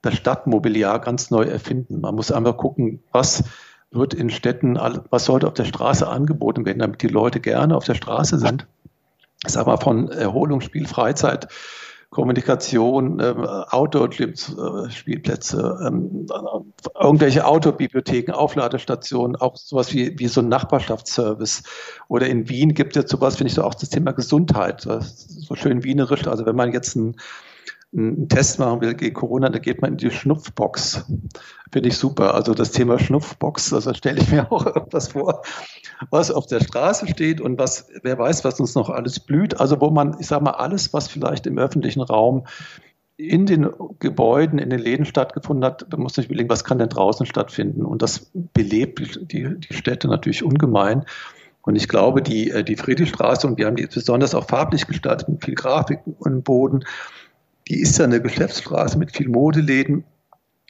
das 0.00 0.14
Stadtmobiliar 0.14 0.98
ganz 1.00 1.30
neu 1.30 1.44
erfinden. 1.44 2.00
Man 2.00 2.14
muss 2.14 2.32
einfach 2.32 2.56
gucken, 2.56 3.02
was 3.12 3.44
wird 3.90 4.12
in 4.12 4.28
Städten, 4.30 4.78
was 5.10 5.24
sollte 5.26 5.46
auf 5.46 5.54
der 5.54 5.64
Straße 5.64 6.06
angeboten 6.08 6.64
werden, 6.64 6.80
damit 6.80 7.02
die 7.02 7.08
Leute 7.08 7.40
gerne 7.40 7.76
auf 7.76 7.84
der 7.84 7.94
Straße 7.94 8.38
sind 8.38 8.66
sag 9.52 9.66
mal, 9.66 9.76
von 9.76 10.08
Erholung, 10.10 10.60
Spiel, 10.60 10.86
Freizeit, 10.86 11.48
Kommunikation, 12.10 13.20
ähm, 13.20 13.44
Outdoor-Spielplätze, 13.44 15.78
ähm, 15.84 16.26
irgendwelche 17.00 17.44
Outdoor-Bibliotheken, 17.44 18.32
Aufladestationen, 18.32 19.34
auch 19.34 19.56
sowas 19.56 19.92
wie, 19.92 20.16
wie 20.18 20.28
so 20.28 20.40
ein 20.40 20.48
Nachbarschaftsservice. 20.48 21.64
Oder 22.06 22.28
in 22.28 22.48
Wien 22.48 22.74
gibt 22.74 22.96
es 22.96 23.10
sowas, 23.10 23.34
finde 23.36 23.48
ich, 23.48 23.54
so 23.54 23.64
auch 23.64 23.74
das 23.74 23.90
Thema 23.90 24.12
Gesundheit. 24.12 24.82
so 24.82 25.54
schön 25.56 25.82
wienerisch. 25.82 26.28
Also 26.28 26.46
wenn 26.46 26.54
man 26.54 26.72
jetzt 26.72 26.94
ein 26.94 27.16
einen 27.96 28.28
Test 28.28 28.58
machen 28.58 28.80
will 28.80 28.94
gegen 28.94 29.14
Corona, 29.14 29.48
da 29.48 29.58
geht 29.58 29.80
man 29.80 29.92
in 29.92 29.96
die 29.98 30.10
Schnupfbox. 30.10 31.06
Finde 31.72 31.88
ich 31.88 31.96
super. 31.96 32.34
Also 32.34 32.54
das 32.54 32.72
Thema 32.72 32.98
Schnupfbox, 32.98 33.72
also 33.72 33.94
stelle 33.94 34.20
ich 34.20 34.30
mir 34.30 34.50
auch 34.52 34.66
etwas 34.66 35.08
vor, 35.08 35.42
was 36.10 36.30
auf 36.30 36.46
der 36.46 36.60
Straße 36.60 37.06
steht 37.08 37.40
und 37.40 37.58
was, 37.58 37.88
wer 38.02 38.18
weiß, 38.18 38.44
was 38.44 38.60
uns 38.60 38.74
noch 38.74 38.90
alles 38.90 39.20
blüht. 39.20 39.60
Also 39.60 39.80
wo 39.80 39.90
man, 39.90 40.16
ich 40.18 40.26
sage 40.26 40.44
mal, 40.44 40.52
alles, 40.52 40.92
was 40.92 41.08
vielleicht 41.08 41.46
im 41.46 41.58
öffentlichen 41.58 42.02
Raum 42.02 42.46
in 43.16 43.46
den 43.46 43.70
Gebäuden, 44.00 44.58
in 44.58 44.70
den 44.70 44.80
Läden 44.80 45.04
stattgefunden 45.04 45.64
hat, 45.64 45.86
da 45.88 45.96
muss 45.96 46.18
ich 46.18 46.26
überlegen, 46.26 46.48
was 46.48 46.64
kann 46.64 46.78
denn 46.78 46.88
draußen 46.88 47.26
stattfinden? 47.26 47.84
Und 47.84 48.02
das 48.02 48.30
belebt 48.32 49.20
die, 49.30 49.56
die 49.56 49.74
Städte 49.74 50.08
natürlich 50.08 50.42
ungemein. 50.42 51.04
Und 51.62 51.76
ich 51.76 51.88
glaube, 51.88 52.22
die, 52.22 52.50
äh, 52.50 52.64
die 52.64 52.76
Friedrichstraße, 52.76 53.46
und 53.46 53.56
wir 53.56 53.66
haben 53.66 53.76
die 53.76 53.86
besonders 53.86 54.34
auch 54.34 54.46
farblich 54.46 54.86
gestaltet, 54.86 55.28
mit 55.28 55.44
viel 55.44 55.54
Grafik 55.54 56.00
und 56.18 56.42
Boden, 56.42 56.84
die 57.68 57.80
ist 57.80 57.98
ja 57.98 58.04
eine 58.04 58.20
Geschäftsstraße 58.20 58.98
mit 58.98 59.16
viel 59.16 59.28
Modeläden 59.28 60.04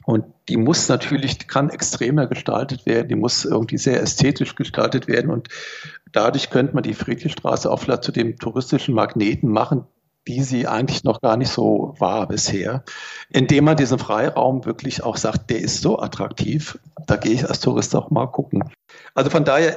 und 0.05 0.25
die 0.49 0.57
muss 0.57 0.87
natürlich, 0.87 1.47
kann 1.47 1.69
extremer 1.69 2.27
gestaltet 2.27 2.85
werden, 2.85 3.07
die 3.09 3.15
muss 3.15 3.43
irgendwie 3.45 3.77
sehr 3.77 4.01
ästhetisch 4.01 4.55
gestaltet 4.55 5.07
werden 5.07 5.31
und 5.31 5.49
dadurch 6.11 6.49
könnte 6.49 6.75
man 6.75 6.83
die 6.83 6.93
Friedrichstraße 6.93 7.69
auch 7.69 7.79
vielleicht 7.79 8.03
zu 8.03 8.11
dem 8.11 8.37
touristischen 8.37 8.93
Magneten 8.93 9.49
machen, 9.49 9.85
die 10.27 10.41
sie 10.41 10.67
eigentlich 10.67 11.03
noch 11.03 11.21
gar 11.21 11.37
nicht 11.37 11.51
so 11.51 11.95
war 11.99 12.27
bisher, 12.27 12.83
indem 13.29 13.65
man 13.65 13.77
diesen 13.77 13.99
Freiraum 13.99 14.65
wirklich 14.65 15.03
auch 15.03 15.17
sagt, 15.17 15.49
der 15.49 15.59
ist 15.59 15.81
so 15.81 15.99
attraktiv, 15.99 16.79
da 17.05 17.15
gehe 17.15 17.33
ich 17.33 17.47
als 17.47 17.59
Tourist 17.59 17.95
auch 17.95 18.09
mal 18.09 18.27
gucken. 18.27 18.63
Also 19.13 19.29
von 19.29 19.45
daher 19.45 19.75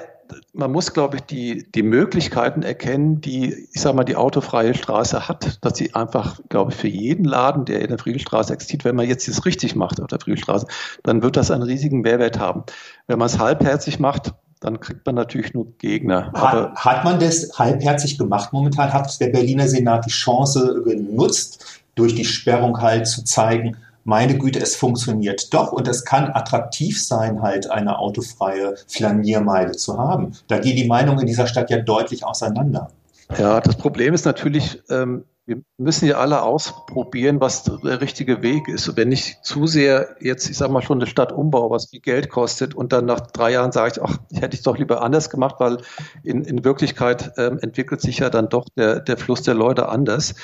man 0.52 0.72
muss, 0.72 0.92
glaube 0.92 1.16
ich, 1.16 1.22
die, 1.22 1.70
die 1.72 1.82
Möglichkeiten 1.82 2.62
erkennen, 2.62 3.20
die, 3.20 3.68
ich 3.72 3.80
sage 3.80 3.96
mal, 3.96 4.04
die 4.04 4.16
autofreie 4.16 4.74
Straße 4.74 5.28
hat, 5.28 5.64
dass 5.64 5.78
sie 5.78 5.94
einfach, 5.94 6.40
glaube 6.48 6.72
ich, 6.72 6.76
für 6.76 6.88
jeden 6.88 7.24
Laden, 7.24 7.64
der 7.64 7.80
in 7.80 7.88
der 7.88 7.98
Friedrichstraße 7.98 8.52
existiert, 8.52 8.84
wenn 8.84 8.96
man 8.96 9.06
jetzt 9.06 9.28
das 9.28 9.44
richtig 9.44 9.74
macht 9.74 10.00
auf 10.00 10.08
der 10.08 10.20
Friedrichstraße, 10.20 10.66
dann 11.02 11.22
wird 11.22 11.36
das 11.36 11.50
einen 11.50 11.62
riesigen 11.62 12.00
Mehrwert 12.00 12.38
haben. 12.38 12.64
Wenn 13.06 13.18
man 13.18 13.26
es 13.26 13.38
halbherzig 13.38 13.98
macht, 13.98 14.34
dann 14.60 14.80
kriegt 14.80 15.06
man 15.06 15.14
natürlich 15.14 15.54
nur 15.54 15.76
Gegner. 15.78 16.32
Hat, 16.34 16.74
hat 16.74 17.04
man 17.04 17.20
das 17.20 17.58
halbherzig 17.58 18.18
gemacht 18.18 18.52
momentan? 18.52 18.92
Hat 18.92 19.20
der 19.20 19.28
Berliner 19.28 19.68
Senat 19.68 20.06
die 20.06 20.10
Chance 20.10 20.82
genutzt, 20.84 21.82
durch 21.94 22.14
die 22.14 22.24
Sperrung 22.24 22.80
halt 22.80 23.06
zu 23.06 23.24
zeigen, 23.24 23.76
meine 24.08 24.38
Güte, 24.38 24.58
es 24.58 24.74
funktioniert 24.74 25.52
doch 25.52 25.70
und 25.70 25.86
es 25.86 26.02
kann 26.02 26.30
attraktiv 26.32 27.04
sein, 27.04 27.42
halt 27.42 27.70
eine 27.70 27.98
autofreie 27.98 28.74
Flaniermeile 28.86 29.72
zu 29.72 29.98
haben. 29.98 30.32
Da 30.46 30.58
gehen 30.58 30.76
die 30.76 30.86
Meinungen 30.86 31.20
in 31.20 31.26
dieser 31.26 31.46
Stadt 31.46 31.68
ja 31.68 31.76
deutlich 31.76 32.24
auseinander. 32.24 32.90
Ja, 33.36 33.60
das 33.60 33.76
Problem 33.76 34.14
ist 34.14 34.24
natürlich, 34.24 34.82
ähm, 34.88 35.24
wir 35.44 35.60
müssen 35.76 36.08
ja 36.08 36.16
alle 36.16 36.40
ausprobieren, 36.40 37.42
was 37.42 37.64
der 37.64 38.00
richtige 38.00 38.40
Weg 38.40 38.68
ist. 38.68 38.96
wenn 38.96 39.12
ich 39.12 39.42
zu 39.42 39.66
sehr 39.66 40.16
jetzt, 40.20 40.48
ich 40.48 40.56
sage 40.56 40.72
mal 40.72 40.80
schon 40.80 40.98
eine 40.98 41.06
Stadt 41.06 41.30
umbaue, 41.30 41.70
was 41.70 41.90
viel 41.90 42.00
Geld 42.00 42.30
kostet 42.30 42.74
und 42.74 42.94
dann 42.94 43.04
nach 43.04 43.20
drei 43.20 43.52
Jahren 43.52 43.72
sage 43.72 43.92
ich, 43.92 44.02
ach, 44.02 44.16
hätte 44.32 44.56
ich 44.56 44.62
doch 44.62 44.78
lieber 44.78 45.02
anders 45.02 45.28
gemacht, 45.28 45.56
weil 45.58 45.82
in, 46.22 46.44
in 46.44 46.64
Wirklichkeit 46.64 47.32
ähm, 47.36 47.58
entwickelt 47.58 48.00
sich 48.00 48.20
ja 48.20 48.30
dann 48.30 48.48
doch 48.48 48.64
der, 48.74 49.00
der 49.00 49.18
Fluss 49.18 49.42
der 49.42 49.54
Leute 49.54 49.90
anders. 49.90 50.34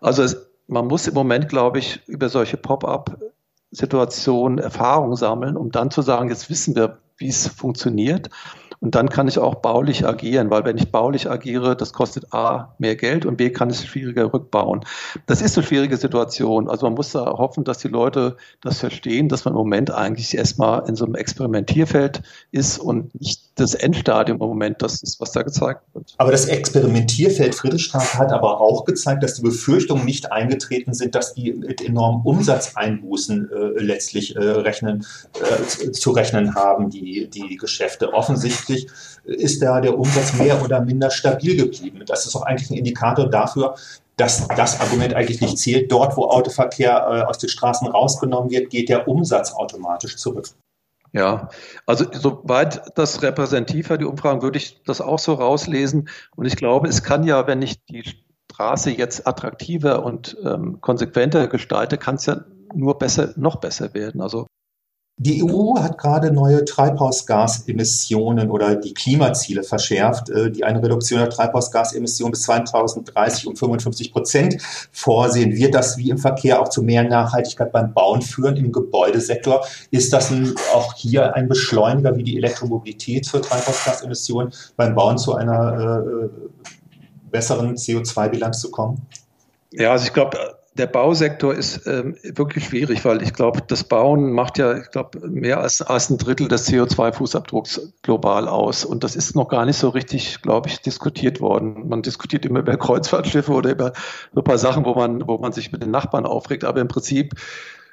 Also 0.00 0.22
es, 0.22 0.48
man 0.68 0.86
muss 0.86 1.08
im 1.08 1.14
Moment, 1.14 1.48
glaube 1.48 1.78
ich, 1.78 2.06
über 2.06 2.28
solche 2.28 2.58
Pop-up-Situationen 2.58 4.58
Erfahrung 4.58 5.16
sammeln, 5.16 5.56
um 5.56 5.72
dann 5.72 5.90
zu 5.90 6.02
sagen, 6.02 6.28
jetzt 6.28 6.50
wissen 6.50 6.76
wir, 6.76 6.98
wie 7.16 7.28
es 7.28 7.48
funktioniert. 7.48 8.28
Und 8.80 8.94
dann 8.94 9.08
kann 9.08 9.26
ich 9.26 9.38
auch 9.38 9.56
baulich 9.56 10.06
agieren, 10.06 10.50
weil 10.50 10.64
wenn 10.64 10.78
ich 10.78 10.92
baulich 10.92 11.28
agiere, 11.28 11.76
das 11.76 11.92
kostet 11.92 12.32
A 12.32 12.74
mehr 12.78 12.94
Geld 12.94 13.26
und 13.26 13.36
B 13.36 13.50
kann 13.50 13.70
es 13.70 13.84
schwieriger 13.84 14.32
rückbauen. 14.32 14.84
Das 15.26 15.42
ist 15.42 15.56
eine 15.56 15.66
schwierige 15.66 15.96
Situation. 15.96 16.68
Also 16.68 16.86
man 16.86 16.94
muss 16.94 17.10
da 17.10 17.26
hoffen, 17.26 17.64
dass 17.64 17.78
die 17.78 17.88
Leute 17.88 18.36
das 18.62 18.78
verstehen, 18.78 19.28
dass 19.28 19.44
man 19.44 19.54
im 19.54 19.58
Moment 19.58 19.90
eigentlich 19.90 20.36
erstmal 20.36 20.88
in 20.88 20.94
so 20.94 21.04
einem 21.04 21.16
Experimentierfeld 21.16 22.22
ist 22.52 22.78
und 22.78 23.18
nicht 23.20 23.42
das 23.56 23.74
Endstadium 23.74 24.40
im 24.40 24.46
Moment, 24.46 24.80
das 24.80 25.02
ist, 25.02 25.20
was 25.20 25.32
da 25.32 25.42
gezeigt 25.42 25.82
wird. 25.94 26.14
Aber 26.18 26.30
das 26.30 26.44
Experimentierfeld 26.44 27.56
Friedrichstraße 27.56 28.18
hat 28.18 28.32
aber 28.32 28.60
auch 28.60 28.84
gezeigt, 28.84 29.24
dass 29.24 29.34
die 29.34 29.42
Befürchtungen 29.42 30.04
nicht 30.04 30.30
eingetreten 30.30 30.94
sind, 30.94 31.16
dass 31.16 31.34
die 31.34 31.52
mit 31.52 31.84
enormen 31.84 32.22
Umsatzeinbußen 32.24 33.50
äh, 33.50 33.82
letztlich 33.82 34.36
äh, 34.36 34.38
rechnen, 34.38 35.04
äh, 35.40 35.90
zu 35.90 36.12
rechnen 36.12 36.54
haben, 36.54 36.90
die, 36.90 37.28
die 37.28 37.56
Geschäfte. 37.56 38.12
Offensichtlich 38.12 38.67
offensichtlich 38.68 38.86
ist 39.24 39.62
da 39.62 39.80
der 39.80 39.98
Umsatz 39.98 40.34
mehr 40.34 40.62
oder 40.62 40.80
minder 40.80 41.10
stabil 41.10 41.56
geblieben. 41.56 42.02
Das 42.06 42.26
ist 42.26 42.34
auch 42.34 42.42
eigentlich 42.42 42.70
ein 42.70 42.78
Indikator 42.78 43.28
dafür, 43.28 43.74
dass 44.16 44.48
das 44.48 44.80
Argument 44.80 45.14
eigentlich 45.14 45.40
nicht 45.40 45.58
zählt. 45.58 45.92
Dort, 45.92 46.16
wo 46.16 46.24
Autoverkehr 46.24 46.92
äh, 46.92 47.22
aus 47.28 47.38
den 47.38 47.48
Straßen 47.48 47.88
rausgenommen 47.88 48.50
wird, 48.50 48.70
geht 48.70 48.88
der 48.88 49.06
Umsatz 49.06 49.52
automatisch 49.52 50.16
zurück. 50.16 50.48
Ja, 51.12 51.48
also 51.86 52.04
soweit 52.12 52.98
das 52.98 53.22
repräsentativ 53.22 53.88
war, 53.90 53.98
die 53.98 54.04
Umfragen, 54.04 54.42
würde 54.42 54.58
ich 54.58 54.82
das 54.84 55.00
auch 55.00 55.18
so 55.18 55.34
rauslesen. 55.34 56.08
Und 56.36 56.46
ich 56.46 56.56
glaube, 56.56 56.88
es 56.88 57.02
kann 57.02 57.24
ja, 57.24 57.46
wenn 57.46 57.62
ich 57.62 57.82
die 57.86 58.04
Straße 58.52 58.90
jetzt 58.90 59.26
attraktiver 59.26 60.04
und 60.04 60.36
ähm, 60.44 60.80
konsequenter 60.80 61.46
gestalte, 61.46 61.96
kann 61.96 62.16
es 62.16 62.26
ja 62.26 62.44
nur 62.74 62.98
besser, 62.98 63.32
noch 63.36 63.56
besser 63.56 63.94
werden. 63.94 64.20
Also 64.20 64.46
die 65.20 65.42
EU 65.42 65.76
hat 65.80 65.98
gerade 65.98 66.32
neue 66.32 66.64
Treibhausgasemissionen 66.64 68.50
oder 68.50 68.76
die 68.76 68.94
Klimaziele 68.94 69.64
verschärft, 69.64 70.30
äh, 70.30 70.50
die 70.50 70.62
eine 70.62 70.80
Reduktion 70.80 71.18
der 71.18 71.28
Treibhausgasemissionen 71.28 72.30
bis 72.30 72.42
2030 72.42 73.48
um 73.48 73.56
55 73.56 74.12
Prozent 74.12 74.62
vorsehen. 74.92 75.56
Wird 75.56 75.74
das 75.74 75.98
wie 75.98 76.10
im 76.10 76.18
Verkehr 76.18 76.62
auch 76.62 76.68
zu 76.68 76.84
mehr 76.84 77.02
Nachhaltigkeit 77.02 77.72
beim 77.72 77.92
Bauen 77.92 78.22
führen 78.22 78.56
im 78.56 78.70
Gebäudesektor? 78.70 79.66
Ist 79.90 80.12
das 80.12 80.30
ein, 80.30 80.54
auch 80.72 80.94
hier 80.94 81.34
ein 81.34 81.48
Beschleuniger 81.48 82.16
wie 82.16 82.22
die 82.22 82.36
Elektromobilität 82.36 83.26
für 83.26 83.40
Treibhausgasemissionen 83.40 84.52
beim 84.76 84.94
Bauen 84.94 85.18
zu 85.18 85.34
einer 85.34 86.04
äh, 86.04 86.28
besseren 87.32 87.74
CO2-Bilanz 87.74 88.60
zu 88.60 88.70
kommen? 88.70 89.02
Ja, 89.72 89.90
also 89.90 90.06
ich 90.06 90.12
glaube, 90.12 90.57
der 90.78 90.86
Bausektor 90.86 91.54
ist 91.54 91.86
ähm, 91.86 92.16
wirklich 92.22 92.66
schwierig, 92.66 93.04
weil 93.04 93.22
ich 93.22 93.32
glaube, 93.32 93.62
das 93.66 93.84
Bauen 93.84 94.32
macht 94.32 94.58
ja, 94.58 94.78
ich 94.78 94.90
glaube, 94.90 95.28
mehr 95.28 95.60
als, 95.60 95.82
als 95.82 96.08
ein 96.08 96.18
Drittel 96.18 96.46
des 96.46 96.68
CO2-Fußabdrucks 96.68 97.92
global 98.02 98.46
aus. 98.46 98.84
Und 98.84 99.02
das 99.02 99.16
ist 99.16 99.34
noch 99.34 99.48
gar 99.48 99.66
nicht 99.66 99.76
so 99.76 99.88
richtig, 99.88 100.40
glaube 100.40 100.68
ich, 100.68 100.80
diskutiert 100.80 101.40
worden. 101.40 101.88
Man 101.88 102.02
diskutiert 102.02 102.46
immer 102.46 102.60
über 102.60 102.76
Kreuzfahrtschiffe 102.76 103.52
oder 103.52 103.70
über 103.70 103.92
so 104.32 104.40
ein 104.40 104.44
paar 104.44 104.58
Sachen, 104.58 104.84
wo 104.84 104.94
man, 104.94 105.26
wo 105.26 105.38
man 105.38 105.52
sich 105.52 105.72
mit 105.72 105.82
den 105.82 105.90
Nachbarn 105.90 106.26
aufregt. 106.26 106.64
Aber 106.64 106.80
im 106.80 106.88
Prinzip 106.88 107.34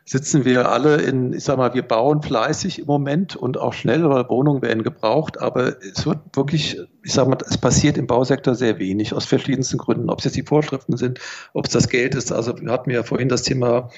sitzen 0.08 0.46
wir 0.46 0.70
alle 0.70 0.98
in, 0.98 1.34
ich 1.34 1.44
sag 1.44 1.58
mal, 1.58 1.74
wir 1.74 1.82
bauen 1.82 2.22
fleißig 2.22 2.78
im 2.78 2.86
Moment 2.86 3.36
und 3.36 3.58
auch 3.58 3.74
schnell, 3.74 4.08
weil 4.08 4.30
Wohnungen 4.30 4.62
werden 4.62 4.84
gebraucht, 4.84 5.42
aber 5.42 5.82
es 5.82 6.06
wird 6.06 6.20
wirklich, 6.34 6.80
ich 7.04 7.12
sag 7.12 7.28
mal, 7.28 7.38
es 7.48 7.58
passiert 7.58 7.98
im 7.98 8.06
Bausektor 8.06 8.54
sehr 8.54 8.78
wenig 8.78 9.14
aus 9.14 9.26
verschiedensten 9.26 9.80
Gründen, 9.80 10.12
ob 10.12 10.20
es 10.20 10.26
jetzt 10.26 10.38
die 10.38 10.44
Vorschriften 10.44 10.96
sind, 10.96 11.20
ob 11.54 11.66
es 11.66 11.74
das 11.74 11.90
Geld 11.90 12.14
ist. 12.14 12.32
Also 12.32 12.56
wir 12.62 12.72
hatten 12.72 12.92
ja 12.92 13.02
vorhin 13.02 13.30
das 13.30 13.42
Thema 13.42 13.90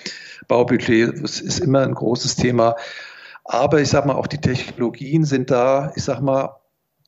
Baubudget, 0.47 1.21
das 1.21 1.41
ist 1.41 1.59
immer 1.59 1.81
ein 1.81 1.93
großes 1.93 2.37
Thema. 2.37 2.77
Aber 3.43 3.81
ich 3.81 3.89
sag 3.89 4.05
mal, 4.05 4.15
auch 4.15 4.27
die 4.27 4.41
Technologien 4.41 5.25
sind 5.25 5.51
da, 5.51 5.91
ich 5.95 6.03
sag 6.03 6.21
mal, 6.21 6.55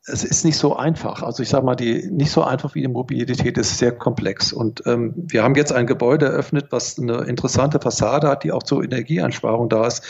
es 0.05 0.23
ist 0.23 0.45
nicht 0.45 0.57
so 0.57 0.75
einfach. 0.75 1.21
Also 1.21 1.43
ich 1.43 1.49
sage 1.49 1.65
mal, 1.65 1.75
die 1.75 2.09
nicht 2.09 2.31
so 2.31 2.43
einfach 2.43 2.75
wie 2.75 2.81
die 2.81 2.87
Mobilität 2.87 3.57
ist 3.57 3.77
sehr 3.77 3.91
komplex. 3.91 4.53
Und 4.53 4.83
ähm, 4.85 5.13
wir 5.15 5.43
haben 5.43 5.55
jetzt 5.55 5.73
ein 5.73 5.87
Gebäude 5.87 6.27
eröffnet, 6.27 6.67
was 6.71 6.97
eine 6.97 7.23
interessante 7.25 7.79
Fassade 7.79 8.27
hat, 8.27 8.43
die 8.43 8.51
auch 8.51 8.63
zur 8.63 8.83
Energieeinsparung 8.83 9.69
da 9.69 9.85
ist. 9.85 10.03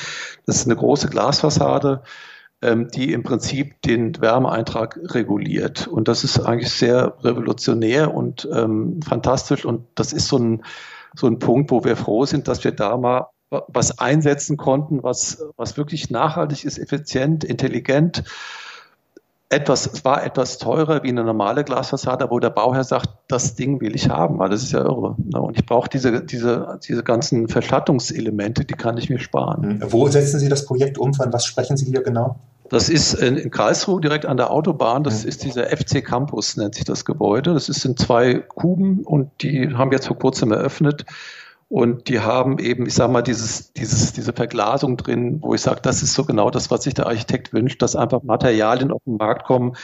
Das 0.45 0.57
ist 0.57 0.65
eine 0.65 0.75
große 0.75 1.09
Glasfassade, 1.09 2.03
ähm, 2.61 2.89
die 2.89 3.13
im 3.13 3.23
Prinzip 3.23 3.81
den 3.81 4.19
Wärmeeintrag 4.21 4.99
reguliert. 5.03 5.87
Und 5.87 6.07
das 6.07 6.23
ist 6.23 6.39
eigentlich 6.39 6.71
sehr 6.71 7.17
revolutionär 7.23 8.13
und 8.13 8.47
ähm, 8.53 8.99
fantastisch. 9.01 9.65
Und 9.65 9.87
das 9.95 10.13
ist 10.13 10.27
so 10.27 10.37
ein, 10.37 10.63
so 11.15 11.27
ein 11.27 11.39
Punkt, 11.39 11.71
wo 11.71 11.83
wir 11.83 11.97
froh 11.97 12.25
sind, 12.25 12.47
dass 12.47 12.63
wir 12.63 12.71
da 12.71 12.95
mal 12.95 13.27
was 13.49 13.97
einsetzen 13.97 14.57
konnten, 14.57 15.01
was, 15.01 15.43
was 15.57 15.75
wirklich 15.75 16.11
nachhaltig 16.11 16.65
ist, 16.65 16.77
effizient, 16.77 17.43
intelligent 17.43 18.23
etwas, 19.49 19.89
es 19.91 20.05
war 20.05 20.23
etwas 20.23 20.59
teurer 20.59 21.01
wie 21.03 21.09
eine 21.09 21.23
normale 21.23 21.63
Glasfassade, 21.63 22.29
wo 22.29 22.39
der 22.39 22.51
Bauherr 22.51 22.83
sagt, 22.83 23.09
das 23.27 23.55
Ding 23.55 23.81
will 23.81 23.95
ich 23.95 24.09
haben, 24.09 24.37
weil 24.37 24.49
das 24.49 24.61
ist 24.61 24.71
ja 24.71 24.81
irre. 24.81 25.15
Ne? 25.17 25.41
Und 25.41 25.57
ich 25.57 25.65
brauche 25.65 25.89
diese, 25.89 26.21
diese, 26.21 26.79
diese 26.87 27.03
ganzen 27.03 27.47
Verschattungselemente, 27.47 28.63
die 28.63 28.75
kann 28.75 28.97
ich 28.97 29.09
mir 29.09 29.19
sparen. 29.19 29.83
Wo 29.87 30.07
setzen 30.07 30.39
Sie 30.39 30.49
das 30.49 30.65
Projekt 30.65 30.99
um? 30.99 31.15
Von 31.15 31.33
was 31.33 31.45
sprechen 31.45 31.77
Sie 31.77 31.85
hier 31.85 32.03
genau? 32.03 32.35
Das 32.69 32.87
ist 32.87 33.15
in 33.15 33.49
Karlsruhe 33.49 33.99
direkt 33.99 34.27
an 34.27 34.37
der 34.37 34.51
Autobahn. 34.51 35.03
Das 35.03 35.25
ist 35.25 35.43
dieser 35.43 35.65
FC 35.75 36.05
Campus, 36.05 36.55
nennt 36.55 36.75
sich 36.75 36.85
das 36.85 37.03
Gebäude. 37.03 37.55
Das 37.55 37.67
ist 37.67 37.83
in 37.83 37.97
zwei 37.97 38.35
Kuben 38.35 38.99
und 39.03 39.31
die 39.41 39.73
haben 39.73 39.91
jetzt 39.91 40.05
vor 40.05 40.19
kurzem 40.19 40.51
eröffnet. 40.51 41.05
Und 41.69 42.09
die 42.09 42.19
haben 42.19 42.57
eben, 42.57 42.87
ich 42.87 42.95
sage 42.95 43.13
mal, 43.13 43.21
dieses, 43.21 43.73
dieses, 43.73 44.11
diese 44.11 44.33
Verglasung 44.33 44.97
drin, 44.97 45.37
wo 45.41 45.53
ich 45.53 45.61
sage, 45.61 45.81
das 45.81 46.01
ist 46.01 46.15
so 46.15 46.25
genau 46.25 46.49
das, 46.49 46.71
was 46.71 46.83
sich 46.83 46.95
der 46.95 47.05
Architekt 47.05 47.53
wünscht, 47.53 47.81
dass 47.83 47.95
einfach 47.95 48.23
Materialien 48.23 48.91
auf 48.91 49.03
den 49.05 49.17
Markt 49.17 49.45
kommen, 49.45 49.75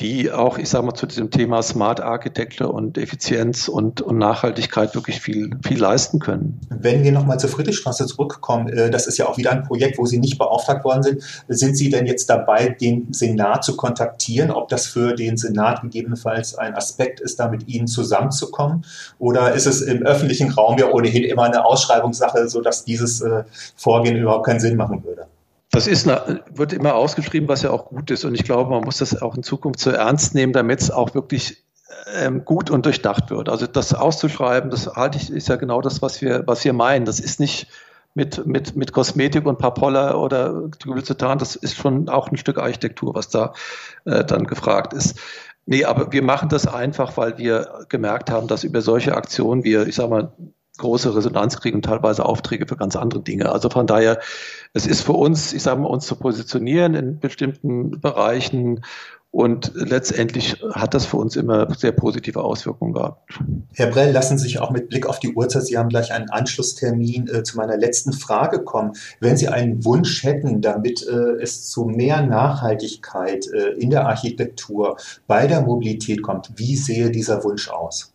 die 0.00 0.30
auch, 0.30 0.58
ich 0.58 0.68
sage 0.68 0.86
mal, 0.86 0.94
zu 0.94 1.06
diesem 1.06 1.30
Thema 1.30 1.60
Smart 1.60 2.00
Architecture 2.00 2.70
und 2.70 2.98
Effizienz 2.98 3.66
und, 3.66 4.00
und 4.00 4.16
Nachhaltigkeit 4.16 4.94
wirklich 4.94 5.20
viel, 5.20 5.50
viel 5.66 5.78
leisten 5.78 6.20
können. 6.20 6.60
Wenn 6.68 7.02
wir 7.02 7.10
nochmal 7.10 7.40
zur 7.40 7.50
Friedrichstraße 7.50 8.06
zurückkommen, 8.06 8.68
äh, 8.68 8.90
das 8.90 9.08
ist 9.08 9.18
ja 9.18 9.26
auch 9.26 9.38
wieder 9.38 9.50
ein 9.50 9.64
Projekt, 9.64 9.98
wo 9.98 10.06
Sie 10.06 10.18
nicht 10.18 10.38
beauftragt 10.38 10.84
worden 10.84 11.02
sind. 11.02 11.22
Sind 11.48 11.76
Sie 11.76 11.90
denn 11.90 12.06
jetzt 12.06 12.30
dabei, 12.30 12.68
den 12.68 13.12
Senat 13.12 13.64
zu 13.64 13.74
kontaktieren, 13.76 14.52
ob 14.52 14.68
das 14.68 14.86
für 14.86 15.14
den 15.14 15.36
Senat 15.36 15.82
gegebenenfalls 15.82 16.56
ein 16.56 16.74
Aspekt 16.76 17.18
ist, 17.18 17.40
da 17.40 17.48
mit 17.48 17.66
Ihnen 17.66 17.88
zusammenzukommen? 17.88 18.84
Oder 19.18 19.54
ist 19.54 19.66
es 19.66 19.82
im 19.82 20.04
öffentlichen 20.04 20.52
Raum 20.52 20.78
ja 20.78 20.92
ohnehin 20.92 21.24
immer 21.24 21.42
eine 21.42 21.64
Ausschreibungssache, 21.64 22.48
sodass 22.48 22.84
dieses 22.84 23.20
äh, 23.20 23.42
Vorgehen 23.74 24.16
überhaupt 24.16 24.46
keinen 24.46 24.60
Sinn 24.60 24.76
machen 24.76 25.02
würde? 25.02 25.26
Das 25.70 25.86
ist 25.86 26.08
eine, 26.08 26.42
wird 26.50 26.72
immer 26.72 26.94
ausgeschrieben, 26.94 27.48
was 27.48 27.62
ja 27.62 27.70
auch 27.70 27.86
gut 27.86 28.10
ist. 28.10 28.24
Und 28.24 28.34
ich 28.34 28.44
glaube, 28.44 28.70
man 28.70 28.82
muss 28.82 28.98
das 28.98 29.20
auch 29.20 29.36
in 29.36 29.42
Zukunft 29.42 29.80
so 29.80 29.90
ernst 29.90 30.34
nehmen, 30.34 30.52
damit 30.52 30.80
es 30.80 30.90
auch 30.90 31.14
wirklich 31.14 31.64
ähm, 32.14 32.44
gut 32.44 32.70
und 32.70 32.86
durchdacht 32.86 33.30
wird. 33.30 33.48
Also 33.48 33.66
das 33.66 33.94
auszuschreiben, 33.94 34.70
das 34.70 34.86
halte 34.86 35.18
ich, 35.18 35.30
ist 35.30 35.48
ja 35.48 35.56
genau 35.56 35.80
das, 35.80 36.00
was 36.00 36.22
wir, 36.22 36.44
was 36.46 36.64
wir 36.64 36.72
meinen. 36.72 37.04
Das 37.04 37.20
ist 37.20 37.38
nicht 37.40 37.68
mit, 38.14 38.46
mit, 38.46 38.76
mit 38.76 38.92
Kosmetik 38.92 39.46
und 39.46 39.58
Papolla 39.58 40.14
oder 40.14 40.68
Glycetan, 40.80 41.38
das 41.38 41.54
ist 41.54 41.76
schon 41.76 42.08
auch 42.08 42.30
ein 42.30 42.36
Stück 42.36 42.58
Architektur, 42.58 43.14
was 43.14 43.28
da 43.28 43.52
äh, 44.06 44.24
dann 44.24 44.44
gefragt 44.44 44.92
ist. 44.92 45.20
Nee, 45.66 45.84
aber 45.84 46.12
wir 46.12 46.22
machen 46.22 46.48
das 46.48 46.66
einfach, 46.66 47.16
weil 47.16 47.36
wir 47.38 47.84
gemerkt 47.88 48.30
haben, 48.30 48.48
dass 48.48 48.64
über 48.64 48.80
solche 48.80 49.14
Aktionen 49.14 49.64
wir, 49.64 49.86
ich 49.86 49.96
sag 49.96 50.08
mal, 50.08 50.32
große 50.78 51.14
Resonanz 51.14 51.60
kriegen 51.60 51.76
und 51.76 51.84
teilweise 51.84 52.24
Aufträge 52.24 52.66
für 52.66 52.76
ganz 52.76 52.96
andere 52.96 53.20
Dinge. 53.20 53.50
Also 53.52 53.68
von 53.68 53.86
daher, 53.86 54.18
es 54.72 54.86
ist 54.86 55.02
für 55.02 55.12
uns, 55.12 55.52
ich 55.52 55.62
sage 55.62 55.80
mal, 55.80 55.88
uns 55.88 56.06
zu 56.06 56.16
positionieren 56.16 56.94
in 56.94 57.18
bestimmten 57.20 58.00
Bereichen 58.00 58.80
und 59.30 59.72
letztendlich 59.74 60.56
hat 60.72 60.94
das 60.94 61.04
für 61.04 61.18
uns 61.18 61.36
immer 61.36 61.72
sehr 61.74 61.92
positive 61.92 62.42
Auswirkungen 62.42 62.94
gehabt. 62.94 63.38
Herr 63.74 63.88
Brell, 63.88 64.10
lassen 64.10 64.38
Sie 64.38 64.44
sich 64.44 64.58
auch 64.58 64.70
mit 64.70 64.88
Blick 64.88 65.06
auf 65.06 65.18
die 65.18 65.34
Uhrzeit, 65.34 65.66
Sie 65.66 65.76
haben 65.76 65.90
gleich 65.90 66.12
einen 66.12 66.30
Anschlusstermin 66.30 67.28
äh, 67.28 67.42
zu 67.42 67.58
meiner 67.58 67.76
letzten 67.76 68.14
Frage 68.14 68.64
kommen. 68.64 68.92
Wenn 69.20 69.36
Sie 69.36 69.48
einen 69.48 69.84
Wunsch 69.84 70.22
hätten, 70.24 70.62
damit 70.62 71.06
äh, 71.06 71.42
es 71.42 71.68
zu 71.68 71.84
mehr 71.84 72.22
Nachhaltigkeit 72.22 73.46
äh, 73.48 73.72
in 73.78 73.90
der 73.90 74.06
Architektur 74.06 74.96
bei 75.26 75.46
der 75.46 75.60
Mobilität 75.60 76.22
kommt, 76.22 76.50
wie 76.56 76.76
sehe 76.76 77.10
dieser 77.10 77.44
Wunsch 77.44 77.68
aus? 77.68 78.14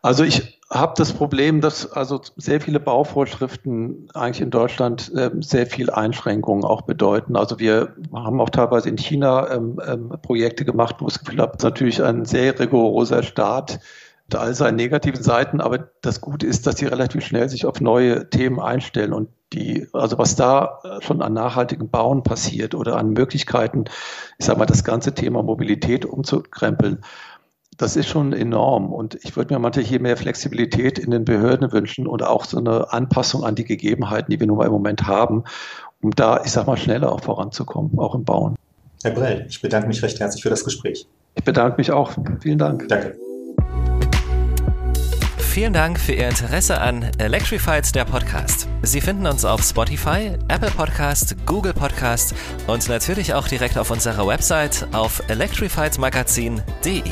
Also 0.00 0.24
ich 0.24 0.59
habe 0.70 0.94
das 0.96 1.12
Problem, 1.12 1.60
dass 1.60 1.90
also 1.90 2.20
sehr 2.36 2.60
viele 2.60 2.78
Bauvorschriften 2.78 4.08
eigentlich 4.14 4.40
in 4.40 4.50
Deutschland 4.50 5.12
äh, 5.14 5.30
sehr 5.40 5.66
viel 5.66 5.90
Einschränkungen 5.90 6.64
auch 6.64 6.82
bedeuten. 6.82 7.36
Also 7.36 7.58
wir 7.58 7.94
haben 8.14 8.40
auch 8.40 8.50
teilweise 8.50 8.88
in 8.88 8.96
China 8.96 9.50
ähm, 9.50 9.80
ähm, 9.84 10.12
Projekte 10.22 10.64
gemacht, 10.64 10.96
wo 11.00 11.08
es 11.08 11.20
habe, 11.38 11.58
natürlich 11.60 12.02
ein 12.02 12.24
sehr 12.24 12.58
rigoroser 12.58 13.24
Staat 13.24 13.80
mit 14.28 14.36
all 14.36 14.54
seinen 14.54 14.76
negativen 14.76 15.20
Seiten, 15.20 15.60
aber 15.60 15.90
das 16.02 16.20
Gute 16.20 16.46
ist, 16.46 16.68
dass 16.68 16.76
sie 16.76 16.86
relativ 16.86 17.26
schnell 17.26 17.48
sich 17.48 17.66
auf 17.66 17.80
neue 17.80 18.30
Themen 18.30 18.60
einstellen 18.60 19.12
und 19.12 19.28
die, 19.52 19.88
also 19.92 20.18
was 20.18 20.36
da 20.36 20.78
schon 21.00 21.20
an 21.20 21.32
nachhaltigem 21.32 21.88
Bauen 21.88 22.22
passiert 22.22 22.76
oder 22.76 22.96
an 22.96 23.10
Möglichkeiten, 23.10 23.86
ich 24.38 24.46
sage 24.46 24.60
mal, 24.60 24.66
das 24.66 24.84
ganze 24.84 25.14
Thema 25.14 25.42
Mobilität 25.42 26.04
umzukrempeln, 26.04 27.00
das 27.80 27.96
ist 27.96 28.08
schon 28.08 28.32
enorm. 28.32 28.92
Und 28.92 29.18
ich 29.22 29.36
würde 29.36 29.54
mir 29.54 29.60
manchmal 29.60 29.84
hier 29.84 30.00
mehr 30.00 30.16
Flexibilität 30.16 30.98
in 30.98 31.10
den 31.10 31.24
Behörden 31.24 31.72
wünschen 31.72 32.06
und 32.06 32.22
auch 32.22 32.44
so 32.44 32.58
eine 32.58 32.92
Anpassung 32.92 33.44
an 33.44 33.54
die 33.54 33.64
Gegebenheiten, 33.64 34.30
die 34.30 34.38
wir 34.38 34.46
nun 34.46 34.58
mal 34.58 34.66
im 34.66 34.72
Moment 34.72 35.06
haben, 35.06 35.44
um 36.02 36.10
da, 36.10 36.42
ich 36.44 36.52
sag 36.52 36.66
mal, 36.66 36.76
schneller 36.76 37.10
auch 37.10 37.22
voranzukommen, 37.22 37.98
auch 37.98 38.14
im 38.14 38.24
Bauen. 38.24 38.56
Herr 39.02 39.12
Brell, 39.12 39.46
ich 39.48 39.62
bedanke 39.62 39.88
mich 39.88 40.02
recht 40.02 40.20
herzlich 40.20 40.42
für 40.42 40.50
das 40.50 40.62
Gespräch. 40.64 41.06
Ich 41.36 41.44
bedanke 41.44 41.78
mich 41.78 41.90
auch. 41.90 42.12
Vielen 42.40 42.58
Dank. 42.58 42.86
Danke. 42.88 43.16
Vielen 45.38 45.72
Dank 45.72 45.98
für 45.98 46.12
Ihr 46.12 46.28
Interesse 46.28 46.80
an 46.80 47.10
Electrified, 47.18 47.92
der 47.94 48.04
Podcast. 48.04 48.68
Sie 48.82 49.00
finden 49.00 49.26
uns 49.26 49.44
auf 49.44 49.62
Spotify, 49.62 50.32
Apple 50.48 50.70
Podcast, 50.70 51.34
Google 51.44 51.72
Podcast 51.72 52.34
und 52.68 52.88
natürlich 52.88 53.34
auch 53.34 53.48
direkt 53.48 53.76
auf 53.76 53.90
unserer 53.90 54.26
Website 54.28 54.86
auf 54.92 55.22
electrifiedmagazin.de. 55.28 57.02